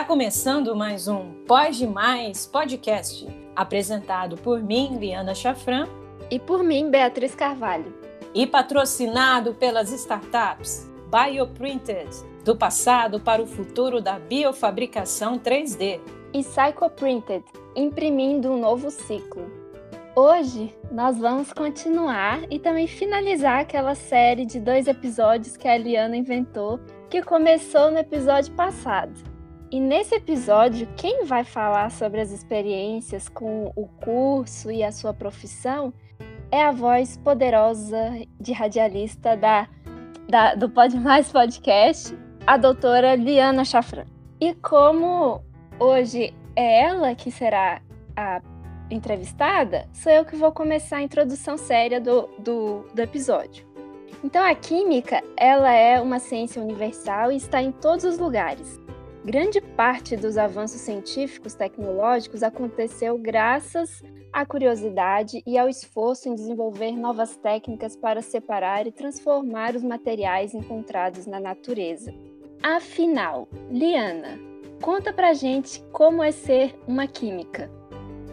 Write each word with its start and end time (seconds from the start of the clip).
Está 0.00 0.08
começando 0.08 0.74
mais 0.74 1.08
um 1.08 1.30
Pode 1.46 1.86
Mais 1.86 2.46
Podcast, 2.46 3.28
apresentado 3.54 4.34
por 4.38 4.62
mim, 4.62 4.96
Liana 4.96 5.34
Chafran, 5.34 5.86
e 6.30 6.38
por 6.38 6.64
mim, 6.64 6.90
Beatriz 6.90 7.34
Carvalho, 7.34 7.94
e 8.34 8.46
patrocinado 8.46 9.52
pelas 9.52 9.92
startups 9.92 10.90
Bioprinted, 11.10 12.08
do 12.46 12.56
passado 12.56 13.20
para 13.20 13.42
o 13.42 13.46
futuro 13.46 14.00
da 14.00 14.18
biofabricação 14.18 15.38
3D, 15.38 16.00
e 16.32 16.42
Psychoprinted, 16.42 17.44
imprimindo 17.76 18.50
um 18.50 18.58
novo 18.58 18.90
ciclo. 18.90 19.52
Hoje 20.16 20.74
nós 20.90 21.18
vamos 21.18 21.52
continuar 21.52 22.50
e 22.50 22.58
também 22.58 22.86
finalizar 22.86 23.60
aquela 23.60 23.94
série 23.94 24.46
de 24.46 24.58
dois 24.60 24.88
episódios 24.88 25.58
que 25.58 25.68
a 25.68 25.76
Eliana 25.76 26.16
inventou, 26.16 26.80
que 27.10 27.22
começou 27.22 27.90
no 27.90 27.98
episódio 27.98 28.54
passado. 28.54 29.29
E 29.70 29.78
nesse 29.78 30.16
episódio, 30.16 30.88
quem 30.96 31.24
vai 31.24 31.44
falar 31.44 31.92
sobre 31.92 32.20
as 32.20 32.32
experiências 32.32 33.28
com 33.28 33.70
o 33.76 33.86
curso 33.86 34.68
e 34.68 34.82
a 34.82 34.90
sua 34.90 35.14
profissão 35.14 35.94
é 36.50 36.64
a 36.64 36.72
voz 36.72 37.16
poderosa 37.16 38.10
de 38.40 38.52
radialista 38.52 39.36
da, 39.36 39.68
da 40.28 40.56
do 40.56 40.68
Pode 40.68 40.98
Mais 40.98 41.30
Podcast, 41.30 42.18
a 42.44 42.56
doutora 42.56 43.14
Liana 43.14 43.64
Chafran. 43.64 44.06
E 44.40 44.54
como 44.54 45.40
hoje 45.78 46.34
é 46.56 46.82
ela 46.82 47.14
que 47.14 47.30
será 47.30 47.80
a 48.16 48.42
entrevistada, 48.90 49.88
sou 49.92 50.10
eu 50.10 50.24
que 50.24 50.34
vou 50.34 50.50
começar 50.50 50.96
a 50.96 51.02
introdução 51.02 51.56
séria 51.56 52.00
do, 52.00 52.28
do, 52.40 52.84
do 52.92 53.00
episódio. 53.00 53.70
Então, 54.24 54.44
a 54.44 54.52
química, 54.52 55.22
ela 55.36 55.72
é 55.72 56.00
uma 56.00 56.18
ciência 56.18 56.60
universal 56.60 57.30
e 57.30 57.36
está 57.36 57.62
em 57.62 57.70
todos 57.70 58.04
os 58.04 58.18
lugares. 58.18 58.79
Grande 59.24 59.60
parte 59.60 60.16
dos 60.16 60.38
avanços 60.38 60.80
científicos 60.80 61.54
tecnológicos 61.54 62.42
aconteceu 62.42 63.18
graças 63.18 64.02
à 64.32 64.46
curiosidade 64.46 65.42
e 65.46 65.58
ao 65.58 65.68
esforço 65.68 66.28
em 66.28 66.34
desenvolver 66.34 66.92
novas 66.92 67.36
técnicas 67.36 67.94
para 67.94 68.22
separar 68.22 68.86
e 68.86 68.92
transformar 68.92 69.76
os 69.76 69.82
materiais 69.82 70.54
encontrados 70.54 71.26
na 71.26 71.38
natureza. 71.38 72.14
Afinal, 72.62 73.46
Liana, 73.70 74.38
conta 74.80 75.12
pra 75.12 75.34
gente 75.34 75.82
como 75.92 76.22
é 76.22 76.30
ser 76.30 76.74
uma 76.88 77.06
química. 77.06 77.70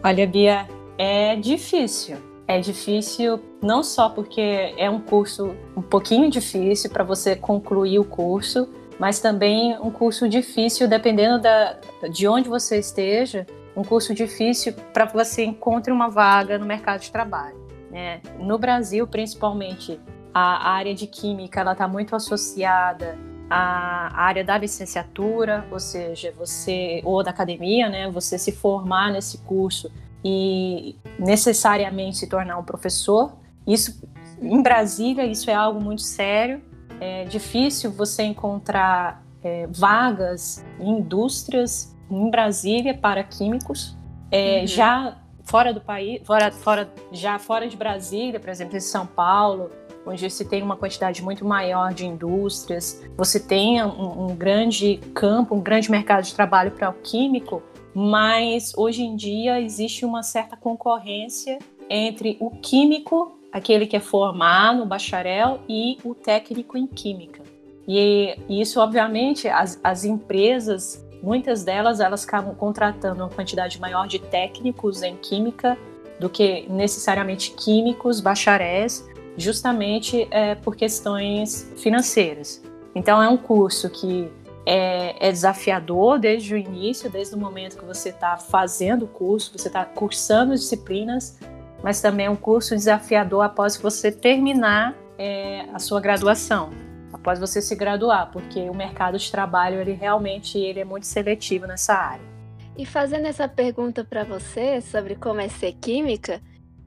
Olha, 0.02 0.26
Bia, 0.26 0.66
é 0.96 1.36
difícil. 1.36 2.16
É 2.46 2.60
difícil 2.60 3.38
não 3.62 3.82
só 3.82 4.08
porque 4.08 4.40
é 4.78 4.88
um 4.88 5.00
curso 5.00 5.54
um 5.76 5.82
pouquinho 5.82 6.30
difícil 6.30 6.88
para 6.88 7.04
você 7.04 7.36
concluir 7.36 7.98
o 7.98 8.04
curso, 8.04 8.66
mas 8.98 9.20
também 9.20 9.78
um 9.78 9.90
curso 9.90 10.28
difícil, 10.28 10.88
dependendo 10.88 11.40
da, 11.40 11.76
de 12.10 12.26
onde 12.26 12.48
você 12.48 12.78
esteja, 12.78 13.46
um 13.76 13.84
curso 13.84 14.12
difícil 14.12 14.72
para 14.92 15.06
que 15.06 15.14
você 15.14 15.44
encontre 15.44 15.92
uma 15.92 16.08
vaga 16.08 16.58
no 16.58 16.66
mercado 16.66 17.00
de 17.00 17.12
trabalho. 17.12 17.56
Né? 17.90 18.20
No 18.38 18.58
Brasil, 18.58 19.06
principalmente, 19.06 20.00
a 20.34 20.70
área 20.70 20.94
de 20.94 21.06
química 21.06 21.60
ela 21.60 21.72
está 21.72 21.86
muito 21.86 22.14
associada 22.16 23.16
à 23.48 24.20
área 24.20 24.44
da 24.44 24.58
licenciatura, 24.58 25.64
ou 25.70 25.78
seja, 25.78 26.32
você 26.36 27.00
ou 27.04 27.22
da 27.22 27.30
academia, 27.30 27.88
né? 27.88 28.10
Você 28.10 28.36
se 28.36 28.52
formar 28.52 29.10
nesse 29.10 29.38
curso 29.38 29.90
e 30.22 30.96
necessariamente 31.18 32.18
se 32.18 32.26
tornar 32.26 32.58
um 32.58 32.64
professor. 32.64 33.32
Isso 33.66 34.02
em 34.42 34.60
Brasília 34.60 35.24
isso 35.24 35.50
é 35.50 35.54
algo 35.54 35.80
muito 35.80 36.02
sério 36.02 36.60
é 37.00 37.24
difícil 37.24 37.90
você 37.90 38.22
encontrar 38.22 39.22
é, 39.42 39.66
vagas 39.68 40.64
em 40.80 40.98
indústrias 40.98 41.96
em 42.10 42.30
Brasília 42.30 42.94
para 42.94 43.22
químicos. 43.22 43.96
É, 44.30 44.60
uhum. 44.60 44.66
Já 44.66 45.18
fora 45.44 45.72
do 45.72 45.80
país, 45.80 46.20
fora, 46.26 46.50
fora, 46.50 46.92
já 47.10 47.38
fora 47.38 47.66
de 47.68 47.76
Brasília, 47.76 48.38
por 48.38 48.50
exemplo, 48.50 48.76
em 48.76 48.80
São 48.80 49.06
Paulo, 49.06 49.70
onde 50.06 50.28
se 50.30 50.44
tem 50.44 50.62
uma 50.62 50.76
quantidade 50.76 51.22
muito 51.22 51.44
maior 51.44 51.92
de 51.92 52.06
indústrias, 52.06 53.02
você 53.16 53.40
tem 53.40 53.82
um, 53.82 54.30
um 54.30 54.36
grande 54.36 55.00
campo, 55.14 55.54
um 55.54 55.60
grande 55.60 55.90
mercado 55.90 56.24
de 56.24 56.34
trabalho 56.34 56.70
para 56.70 56.90
o 56.90 56.94
químico, 56.94 57.62
mas 57.94 58.72
hoje 58.76 59.02
em 59.02 59.16
dia 59.16 59.60
existe 59.60 60.04
uma 60.04 60.22
certa 60.22 60.56
concorrência 60.56 61.58
entre 61.88 62.36
o 62.40 62.50
químico 62.50 63.37
aquele 63.52 63.86
que 63.86 63.96
é 63.96 64.00
formado, 64.00 64.84
bacharel, 64.84 65.60
e 65.68 65.98
o 66.04 66.14
técnico 66.14 66.76
em 66.76 66.86
química. 66.86 67.42
E, 67.86 68.36
isso, 68.48 68.80
obviamente, 68.80 69.48
as, 69.48 69.80
as 69.82 70.04
empresas, 70.04 71.04
muitas 71.22 71.64
delas, 71.64 72.00
elas 72.00 72.24
acabam 72.24 72.54
contratando 72.54 73.22
uma 73.22 73.30
quantidade 73.30 73.80
maior 73.80 74.06
de 74.06 74.18
técnicos 74.18 75.02
em 75.02 75.16
química 75.16 75.76
do 76.20 76.28
que 76.28 76.66
necessariamente 76.68 77.52
químicos, 77.52 78.20
bacharéis, 78.20 79.08
justamente 79.36 80.26
é, 80.30 80.54
por 80.56 80.76
questões 80.76 81.72
financeiras. 81.76 82.62
Então, 82.94 83.22
é 83.22 83.28
um 83.28 83.36
curso 83.36 83.88
que 83.88 84.28
é, 84.66 85.28
é, 85.28 85.32
desafiador 85.32 86.18
desde 86.18 86.52
o 86.52 86.56
início, 86.58 87.08
desde 87.08 87.34
o 87.34 87.38
momento 87.38 87.78
que 87.78 87.84
você 87.86 88.10
está 88.10 88.36
fazendo 88.36 89.06
o 89.06 89.08
curso, 89.08 89.56
você 89.56 89.68
está 89.68 89.82
cursando 89.84 90.52
disciplinas, 90.54 91.38
mas 91.82 92.00
também 92.00 92.26
é 92.26 92.30
um 92.30 92.36
curso 92.36 92.74
desafiador 92.74 93.42
após 93.42 93.76
você 93.76 94.10
terminar 94.10 94.94
é, 95.18 95.66
a 95.72 95.78
sua 95.78 96.00
graduação, 96.00 96.70
após 97.12 97.38
você 97.38 97.60
se 97.60 97.74
graduar, 97.74 98.30
porque 98.30 98.60
o 98.70 98.74
mercado 98.74 99.18
de 99.18 99.30
trabalho 99.30 99.80
ele 99.80 99.92
realmente 99.92 100.58
ele 100.58 100.80
é 100.80 100.84
muito 100.84 101.06
seletivo 101.06 101.66
nessa 101.66 101.94
área. 101.94 102.28
E 102.76 102.86
fazendo 102.86 103.26
essa 103.26 103.48
pergunta 103.48 104.04
para 104.04 104.22
você 104.22 104.80
sobre 104.80 105.16
como 105.16 105.40
é 105.40 105.48
ser 105.48 105.72
química, 105.80 106.40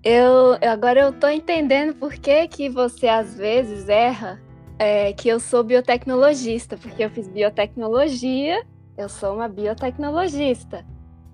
eu 0.04 0.58
agora 0.62 1.02
eu 1.02 1.12
tô 1.12 1.28
entendendo 1.28 1.94
por 1.96 2.14
que, 2.14 2.48
que 2.48 2.70
você 2.70 3.08
às 3.08 3.36
vezes 3.36 3.90
erra 3.90 4.42
é, 4.80 5.14
que 5.14 5.30
eu 5.30 5.40
sou 5.40 5.64
biotecnologista, 5.64 6.76
porque 6.76 7.04
eu 7.04 7.10
fiz 7.10 7.28
biotecnologia, 7.28 8.66
eu 8.98 9.08
sou 9.08 9.36
uma 9.36 9.48
biotecnologista. 9.48 10.84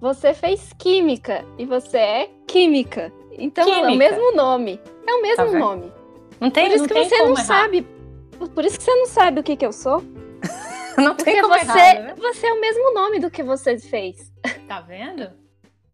Você 0.02 0.34
fez 0.34 0.74
química 0.78 1.46
e 1.58 1.66
você 1.66 1.98
é 1.98 2.30
química. 2.46 3.12
Então 3.38 3.66
Química. 3.66 3.88
é 3.88 3.92
o 3.92 3.96
mesmo 3.96 4.36
nome. 4.36 4.80
É 5.06 5.14
o 5.14 5.22
mesmo 5.22 5.46
tá 5.46 5.60
nome. 5.60 5.92
Não 6.40 6.50
tem, 6.52 6.66
Por 6.66 6.76
isso 6.76 6.84
não 6.84 6.88
que 6.88 6.94
tem 6.94 7.10
você 7.10 7.18
não 7.18 7.32
errar. 7.32 7.44
sabe. 7.44 7.88
Por 8.54 8.66
isso 8.66 8.78
que 8.78 8.84
você 8.84 8.96
não 8.96 9.06
sabe 9.08 9.40
o 9.40 9.44
que, 9.44 9.56
que 9.56 9.66
eu 9.66 9.72
sou. 9.74 10.02
não 10.98 11.16
tem 11.16 11.36
Porque 11.36 11.42
como 11.42 11.54
você, 11.54 11.80
errar, 11.80 11.94
né? 12.04 12.16
você 12.18 12.48
é 12.48 12.54
o 12.54 12.62
mesmo 12.62 12.94
nome 12.94 13.20
do 13.20 13.32
que 13.32 13.44
você 13.44 13.78
fez. 13.80 14.32
Tá 14.68 14.82
vendo? 14.82 15.32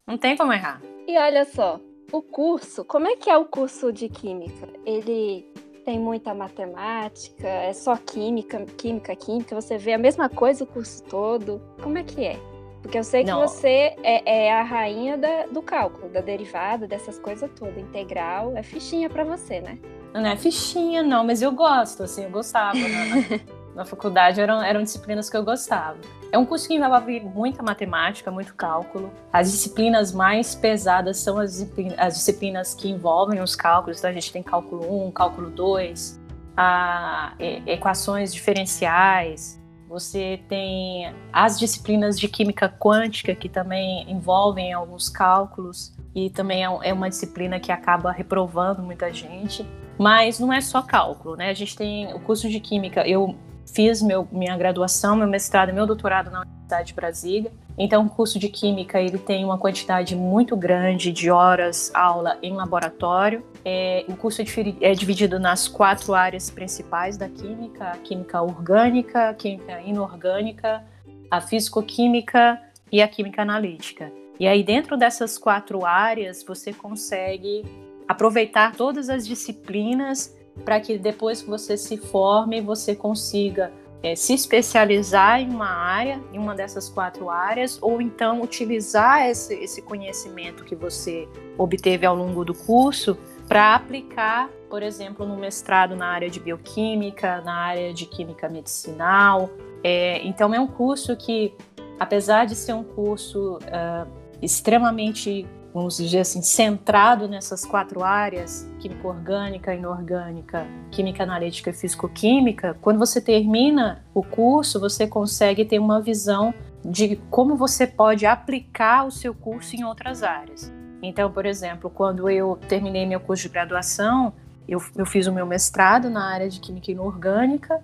Não 0.08 0.18
tem 0.18 0.36
como 0.36 0.52
errar. 0.52 0.82
E 1.08 1.18
olha 1.18 1.46
só, 1.46 1.80
o 2.12 2.22
curso, 2.22 2.84
como 2.86 3.08
é 3.08 3.16
que 3.16 3.30
é 3.30 3.38
o 3.38 3.46
curso 3.46 3.92
de 3.92 4.10
química? 4.10 4.68
Ele 4.86 5.46
tem 5.86 6.00
muita 6.00 6.34
matemática, 6.34 7.48
é 7.48 7.74
só 7.74 7.96
química, 7.98 8.66
química, 8.78 9.16
química, 9.16 9.56
você 9.60 9.78
vê 9.78 9.94
a 9.94 9.98
mesma 9.98 10.30
coisa 10.30 10.64
o 10.64 10.68
curso 10.68 11.04
todo. 11.04 11.62
Como 11.82 11.98
é 11.98 12.04
que 12.04 12.24
é? 12.26 12.40
Porque 12.84 13.00
eu 13.00 13.04
sei 13.04 13.24
que 13.24 13.32
não. 13.32 13.40
você 13.40 13.96
é, 14.04 14.48
é, 14.48 14.54
a 14.54 14.62
rainha 14.62 15.18
da, 15.18 15.46
do 15.48 15.62
cálculo, 15.62 16.10
da 16.10 16.20
derivada, 16.20 16.86
dessas 16.86 17.18
coisas 17.18 17.50
todas. 17.56 17.78
Integral 17.78 18.56
é 18.58 18.62
fichinha 18.62 19.10
para 19.10 19.24
você, 19.24 19.62
né? 19.62 19.80
Não 20.14 20.28
é 20.28 20.36
fichinha, 20.36 21.02
não, 21.02 21.24
mas 21.24 21.42
eu 21.42 21.52
gosto, 21.54 22.04
assim, 22.04 22.26
eu 22.26 22.30
gostava. 22.30 22.78
Né? 22.78 23.40
Na, 23.74 23.86
faculdade 23.86 24.40
eram, 24.40 24.62
eram 24.62 24.84
disciplinas 24.84 25.30
que 25.30 25.36
eu 25.36 25.44
gostava. 25.44 25.98
É 26.32 26.38
um 26.38 26.46
curso 26.46 26.68
que 26.68 26.76
envolve 26.76 27.22
muita 27.22 27.64
matemática, 27.64 28.30
muito 28.30 28.54
cálculo. 28.54 29.12
As 29.32 29.52
disciplinas 29.52 30.12
mais 30.12 30.54
pesadas 30.54 31.18
são 31.18 31.40
as 31.40 31.54
disciplinas, 31.54 31.98
as 31.98 32.16
disciplinas 32.16 32.76
que 32.76 32.90
envolvem 32.90 33.42
os 33.42 33.56
cálculos. 33.56 33.98
Então 33.98 34.12
a 34.12 34.14
gente 34.14 34.32
tem 34.32 34.44
cálculo 34.44 35.08
1, 35.08 35.12
cálculo 35.12 35.50
2, 35.50 36.22
a, 36.56 37.34
equações 37.66 38.32
diferenciais, 38.32 39.60
você 39.94 40.42
tem 40.50 41.14
as 41.32 41.60
disciplinas 41.60 42.20
de 42.20 42.28
química 42.28 42.68
quântica, 42.68 43.36
que 43.36 43.48
também 43.48 44.12
envolvem 44.12 44.74
alguns 44.74 45.08
cálculos, 45.08 45.96
e 46.16 46.32
também 46.32 46.66
é, 46.66 46.90
é 46.90 46.92
uma 46.92 47.08
disciplina 47.08 47.60
que 47.60 47.72
acaba 47.72 48.12
reprovando 48.12 48.82
muita 48.82 49.14
gente. 49.14 49.64
Mas 49.96 50.40
não 50.40 50.52
é 50.52 50.62
só 50.62 50.82
cálculo, 50.82 51.36
né? 51.36 51.52
A 51.52 51.54
gente 51.54 51.76
tem 51.76 52.12
o 52.12 52.20
curso 52.20 52.50
de 52.50 52.60
química. 52.60 53.08
Eu 53.08 53.36
fiz 53.72 54.02
meu, 54.02 54.28
minha 54.32 54.58
graduação, 54.58 55.16
meu 55.16 55.28
mestrado 55.28 55.70
e 55.70 55.74
meu 55.74 55.86
doutorado 55.86 56.32
na 56.32 56.44
Universidade 56.64 56.88
de 56.88 56.94
Brasília. 56.94 57.52
Então, 57.78 58.06
o 58.06 58.10
curso 58.10 58.40
de 58.40 58.50
Química 58.50 59.00
ele 59.00 59.18
tem 59.18 59.44
uma 59.44 59.58
quantidade 59.58 60.16
muito 60.16 60.56
grande 60.56 61.12
de 61.12 61.30
horas 61.30 61.92
aula 61.94 62.38
em 62.42 62.54
laboratório. 62.54 63.44
É, 63.66 64.06
o 64.08 64.16
curso 64.16 64.42
é, 64.42 64.46
é 64.82 64.94
dividido 64.94 65.40
nas 65.40 65.68
quatro 65.68 66.14
áreas 66.14 66.50
principais 66.50 67.18
da 67.18 67.28
Química: 67.28 67.90
a 67.90 67.98
Química 67.98 68.42
Orgânica, 68.42 69.30
a 69.30 69.34
Química 69.34 69.82
Inorgânica, 69.82 70.84
a 71.30 71.42
Físico-Química 71.42 72.60
e 72.92 73.02
a 73.02 73.08
Química 73.08 73.42
Analítica. 73.42 74.12
E 74.40 74.48
aí, 74.48 74.64
dentro 74.64 74.98
dessas 74.98 75.38
quatro 75.38 75.86
áreas, 75.86 76.44
você 76.44 76.74
consegue 76.74 77.64
aproveitar 78.08 78.76
todas 78.76 79.10
as 79.10 79.26
disciplinas 79.26 80.36
para 80.64 80.80
que 80.80 80.98
depois 80.98 81.42
que 81.42 81.50
você 81.50 81.76
se 81.76 81.98
forme, 81.98 82.62
você 82.62 82.96
consiga 82.96 83.72
é, 84.04 84.18
se 84.18 84.34
especializar 84.34 85.40
em 85.40 85.50
uma 85.50 85.70
área, 85.70 86.22
em 86.34 86.38
uma 86.38 86.54
dessas 86.54 86.90
quatro 86.90 87.30
áreas, 87.30 87.80
ou 87.82 88.02
então 88.02 88.42
utilizar 88.42 89.26
esse, 89.26 89.54
esse 89.56 89.82
conhecimento 89.82 90.66
que 90.66 90.76
você 90.76 91.28
obteve 91.58 92.06
ao 92.06 92.14
longo 92.14 92.44
do 92.44 92.54
curso 92.54 93.18
para 93.48 93.74
aplicar, 93.74 94.50
por 94.70 94.84
exemplo, 94.84 95.26
no 95.26 95.38
mestrado 95.38 95.96
na 95.96 96.08
área 96.08 96.30
de 96.30 96.40
bioquímica, 96.40 97.42
na 97.42 97.56
área 97.56 97.94
de 97.94 98.06
química 98.06 98.50
medicinal. 98.50 99.50
É, 99.82 100.22
então, 100.28 100.54
é 100.54 100.60
um 100.60 100.68
curso 100.68 101.16
que, 101.16 101.54
apesar 101.98 102.46
de 102.46 102.56
ser 102.56 102.74
um 102.74 102.84
curso 102.84 103.58
uh, 103.58 104.10
extremamente 104.42 105.48
vamos 105.74 105.98
dizer 105.98 106.20
assim, 106.20 106.42
centrado 106.42 107.28
nessas 107.28 107.66
quatro 107.66 108.04
áreas, 108.04 108.70
química 108.80 109.08
orgânica, 109.08 109.74
inorgânica, 109.74 110.68
química 110.92 111.24
analítica 111.24 111.72
e 111.72 111.74
fisicoquímica, 111.74 112.78
quando 112.80 113.00
você 113.00 113.20
termina 113.20 114.06
o 114.14 114.22
curso, 114.22 114.80
você 114.80 115.08
consegue 115.08 115.66
ter 115.66 115.80
uma 115.80 116.00
visão 116.00 116.54
de 116.86 117.16
como 117.30 117.56
você 117.56 117.88
pode 117.88 118.26
aplicar 118.26 119.06
o 119.06 119.12
seu 119.12 119.34
curso 119.34 119.76
em 119.76 119.84
outras 119.84 120.22
áreas. 120.22 120.72
Então, 121.02 121.32
por 121.32 121.46
exemplo, 121.46 121.90
quando 121.90 122.30
eu 122.30 122.58
terminei 122.68 123.06
meu 123.06 123.20
curso 123.20 123.44
de 123.44 123.50
graduação, 123.50 124.34
eu, 124.68 124.82
eu 124.96 125.06
fiz 125.06 125.28
o 125.28 125.34
meu 125.34 125.46
mestrado 125.46 126.10
na 126.10 126.32
área 126.32 126.50
de 126.50 126.60
química 126.60 126.92
inorgânica, 126.92 127.82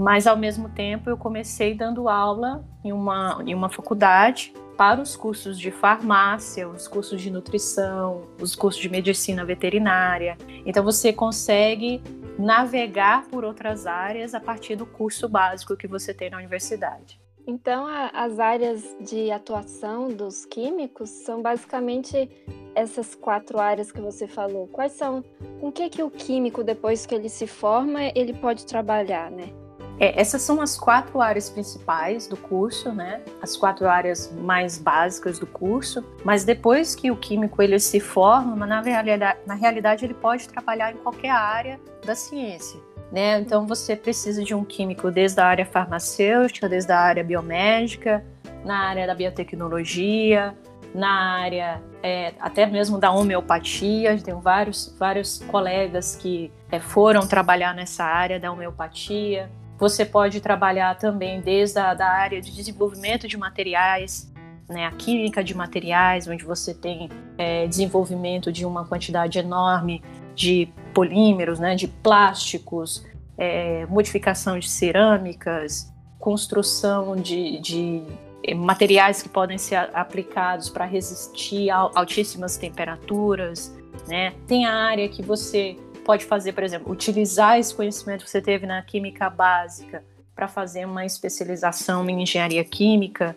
mas 0.00 0.26
ao 0.26 0.34
mesmo 0.36 0.70
tempo 0.70 1.10
eu 1.10 1.16
comecei 1.16 1.74
dando 1.74 2.08
aula 2.08 2.64
em 2.82 2.90
uma, 2.90 3.42
em 3.46 3.54
uma 3.54 3.68
faculdade 3.68 4.50
para 4.74 4.98
os 4.98 5.14
cursos 5.14 5.58
de 5.58 5.70
farmácia, 5.70 6.66
os 6.66 6.88
cursos 6.88 7.20
de 7.20 7.30
nutrição, 7.30 8.22
os 8.40 8.56
cursos 8.56 8.80
de 8.80 8.88
medicina 8.88 9.44
veterinária. 9.44 10.38
Então 10.64 10.82
você 10.82 11.12
consegue 11.12 12.02
navegar 12.38 13.26
por 13.28 13.44
outras 13.44 13.86
áreas 13.86 14.34
a 14.34 14.40
partir 14.40 14.74
do 14.74 14.86
curso 14.86 15.28
básico 15.28 15.76
que 15.76 15.86
você 15.86 16.14
tem 16.14 16.30
na 16.30 16.38
universidade. 16.38 17.20
Então, 17.46 17.86
as 18.14 18.38
áreas 18.38 18.96
de 19.00 19.30
atuação 19.30 20.08
dos 20.08 20.46
químicos 20.46 21.10
são 21.10 21.42
basicamente 21.42 22.30
essas 22.74 23.14
quatro 23.14 23.58
áreas 23.58 23.90
que 23.92 24.00
você 24.00 24.26
falou. 24.26 24.66
Quais 24.68 24.92
são? 24.92 25.22
Com 25.60 25.70
que 25.70 25.90
que 25.90 26.02
o 26.02 26.10
químico 26.10 26.64
depois 26.64 27.04
que 27.04 27.14
ele 27.14 27.28
se 27.28 27.46
forma 27.46 28.00
ele 28.14 28.32
pode 28.32 28.64
trabalhar, 28.64 29.30
né? 29.30 29.59
É, 30.00 30.18
essas 30.18 30.40
são 30.40 30.62
as 30.62 30.78
quatro 30.78 31.20
áreas 31.20 31.50
principais 31.50 32.26
do 32.26 32.36
curso, 32.36 32.90
né? 32.90 33.20
As 33.42 33.54
quatro 33.54 33.86
áreas 33.86 34.32
mais 34.32 34.78
básicas 34.78 35.38
do 35.38 35.46
curso. 35.46 36.02
Mas 36.24 36.42
depois 36.42 36.94
que 36.94 37.10
o 37.10 37.16
químico 37.16 37.60
ele 37.62 37.78
se 37.78 38.00
forma, 38.00 38.66
na 38.66 38.80
realidade, 38.80 39.38
na 39.46 39.54
realidade 39.54 40.06
ele 40.06 40.14
pode 40.14 40.48
trabalhar 40.48 40.90
em 40.90 40.96
qualquer 40.96 41.30
área 41.30 41.78
da 42.04 42.14
ciência. 42.14 42.80
Né? 43.12 43.40
Então 43.40 43.66
você 43.66 43.94
precisa 43.94 44.42
de 44.42 44.54
um 44.54 44.64
químico 44.64 45.10
desde 45.10 45.38
a 45.40 45.46
área 45.46 45.66
farmacêutica, 45.66 46.66
desde 46.66 46.92
a 46.92 46.98
área 46.98 47.22
biomédica, 47.22 48.24
na 48.64 48.78
área 48.78 49.06
da 49.06 49.14
biotecnologia, 49.14 50.56
na 50.94 51.40
área 51.40 51.82
é, 52.02 52.32
até 52.40 52.64
mesmo 52.64 52.98
da 52.98 53.10
homeopatia. 53.10 54.16
Tenho 54.18 54.40
vários, 54.40 54.94
vários 54.98 55.40
colegas 55.50 56.16
que 56.16 56.50
é, 56.70 56.80
foram 56.80 57.26
trabalhar 57.26 57.74
nessa 57.74 58.04
área 58.04 58.40
da 58.40 58.50
homeopatia. 58.50 59.50
Você 59.80 60.04
pode 60.04 60.42
trabalhar 60.42 60.98
também 60.98 61.40
desde 61.40 61.78
a 61.78 61.94
da 61.94 62.06
área 62.06 62.38
de 62.38 62.54
desenvolvimento 62.54 63.26
de 63.26 63.38
materiais, 63.38 64.30
né, 64.68 64.84
a 64.84 64.90
química 64.90 65.42
de 65.42 65.54
materiais, 65.54 66.28
onde 66.28 66.44
você 66.44 66.74
tem 66.74 67.08
é, 67.38 67.66
desenvolvimento 67.66 68.52
de 68.52 68.66
uma 68.66 68.84
quantidade 68.84 69.38
enorme 69.38 70.02
de 70.34 70.68
polímeros, 70.92 71.58
né, 71.58 71.74
de 71.74 71.88
plásticos, 71.88 73.06
é, 73.38 73.86
modificação 73.86 74.58
de 74.58 74.68
cerâmicas, 74.68 75.90
construção 76.18 77.16
de, 77.16 77.58
de 77.60 78.02
é, 78.44 78.54
materiais 78.54 79.22
que 79.22 79.30
podem 79.30 79.56
ser 79.56 79.76
aplicados 79.94 80.68
para 80.68 80.84
resistir 80.84 81.70
a 81.70 81.90
altíssimas 81.94 82.58
temperaturas. 82.58 83.74
Né? 84.06 84.34
Tem 84.46 84.66
a 84.66 84.74
área 84.74 85.08
que 85.08 85.22
você 85.22 85.76
pode 86.10 86.24
fazer, 86.24 86.52
por 86.54 86.64
exemplo, 86.64 86.90
utilizar 86.90 87.60
esse 87.60 87.72
conhecimento 87.72 88.24
que 88.24 88.30
você 88.30 88.42
teve 88.42 88.66
na 88.66 88.82
química 88.82 89.30
básica 89.30 90.02
para 90.34 90.48
fazer 90.48 90.84
uma 90.84 91.06
especialização 91.06 92.10
em 92.10 92.22
engenharia 92.22 92.64
química. 92.64 93.36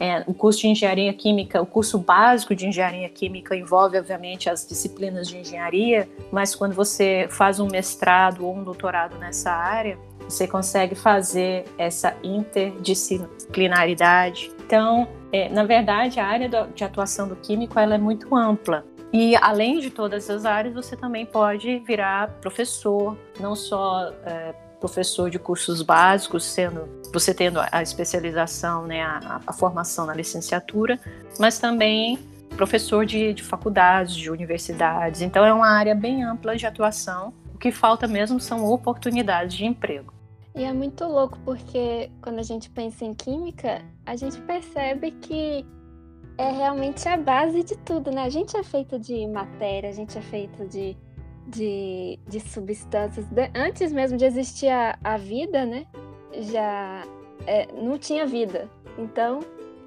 É, 0.00 0.24
o 0.26 0.32
curso 0.32 0.62
de 0.62 0.68
engenharia 0.68 1.12
química, 1.12 1.60
o 1.60 1.66
curso 1.66 1.98
básico 1.98 2.54
de 2.54 2.66
engenharia 2.66 3.10
química 3.10 3.54
envolve, 3.54 3.98
obviamente, 3.98 4.48
as 4.48 4.66
disciplinas 4.66 5.28
de 5.28 5.36
engenharia, 5.36 6.08
mas 6.32 6.54
quando 6.54 6.72
você 6.72 7.26
faz 7.28 7.60
um 7.60 7.66
mestrado 7.66 8.46
ou 8.46 8.56
um 8.56 8.64
doutorado 8.64 9.18
nessa 9.18 9.50
área, 9.50 9.98
você 10.26 10.48
consegue 10.48 10.94
fazer 10.94 11.66
essa 11.76 12.16
interdisciplinaridade. 12.22 14.50
Então, 14.64 15.06
é, 15.30 15.50
na 15.50 15.64
verdade, 15.64 16.18
a 16.18 16.26
área 16.26 16.48
de 16.74 16.84
atuação 16.84 17.28
do 17.28 17.36
químico 17.36 17.78
ela 17.78 17.96
é 17.96 17.98
muito 17.98 18.34
ampla. 18.34 18.82
E 19.16 19.36
além 19.36 19.78
de 19.78 19.90
todas 19.90 20.28
as 20.28 20.44
áreas, 20.44 20.74
você 20.74 20.96
também 20.96 21.24
pode 21.24 21.78
virar 21.86 22.30
professor, 22.40 23.16
não 23.38 23.54
só 23.54 24.12
é, 24.24 24.52
professor 24.80 25.30
de 25.30 25.38
cursos 25.38 25.82
básicos, 25.82 26.44
sendo 26.44 26.88
você 27.12 27.32
tendo 27.32 27.60
a 27.70 27.80
especialização, 27.80 28.88
né, 28.88 29.02
a, 29.02 29.40
a 29.46 29.52
formação 29.52 30.04
na 30.04 30.12
licenciatura, 30.12 30.98
mas 31.38 31.60
também 31.60 32.18
professor 32.56 33.06
de, 33.06 33.32
de 33.32 33.44
faculdades, 33.44 34.16
de 34.16 34.28
universidades. 34.32 35.20
Então 35.20 35.44
é 35.44 35.52
uma 35.52 35.68
área 35.68 35.94
bem 35.94 36.24
ampla 36.24 36.56
de 36.56 36.66
atuação. 36.66 37.32
O 37.54 37.58
que 37.58 37.70
falta 37.70 38.08
mesmo 38.08 38.40
são 38.40 38.68
oportunidades 38.68 39.56
de 39.56 39.64
emprego. 39.64 40.12
E 40.56 40.64
é 40.64 40.72
muito 40.72 41.04
louco 41.04 41.38
porque 41.44 42.10
quando 42.20 42.40
a 42.40 42.42
gente 42.42 42.68
pensa 42.68 43.04
em 43.04 43.14
química, 43.14 43.80
a 44.04 44.16
gente 44.16 44.38
percebe 44.40 45.12
que 45.12 45.64
é 46.36 46.50
realmente 46.50 47.08
a 47.08 47.16
base 47.16 47.62
de 47.62 47.76
tudo, 47.76 48.10
né? 48.10 48.22
A 48.22 48.28
gente 48.28 48.56
é 48.56 48.62
feito 48.62 48.98
de 48.98 49.26
matéria, 49.26 49.90
a 49.90 49.92
gente 49.92 50.18
é 50.18 50.20
feito 50.20 50.66
de, 50.66 50.96
de, 51.46 52.18
de 52.26 52.40
substâncias. 52.40 53.26
Antes 53.54 53.92
mesmo 53.92 54.16
de 54.16 54.24
existir 54.24 54.68
a, 54.68 54.98
a 55.02 55.16
vida, 55.16 55.64
né? 55.64 55.86
Já 56.32 57.06
é, 57.46 57.68
não 57.72 57.98
tinha 57.98 58.26
vida. 58.26 58.68
Então, 58.98 59.40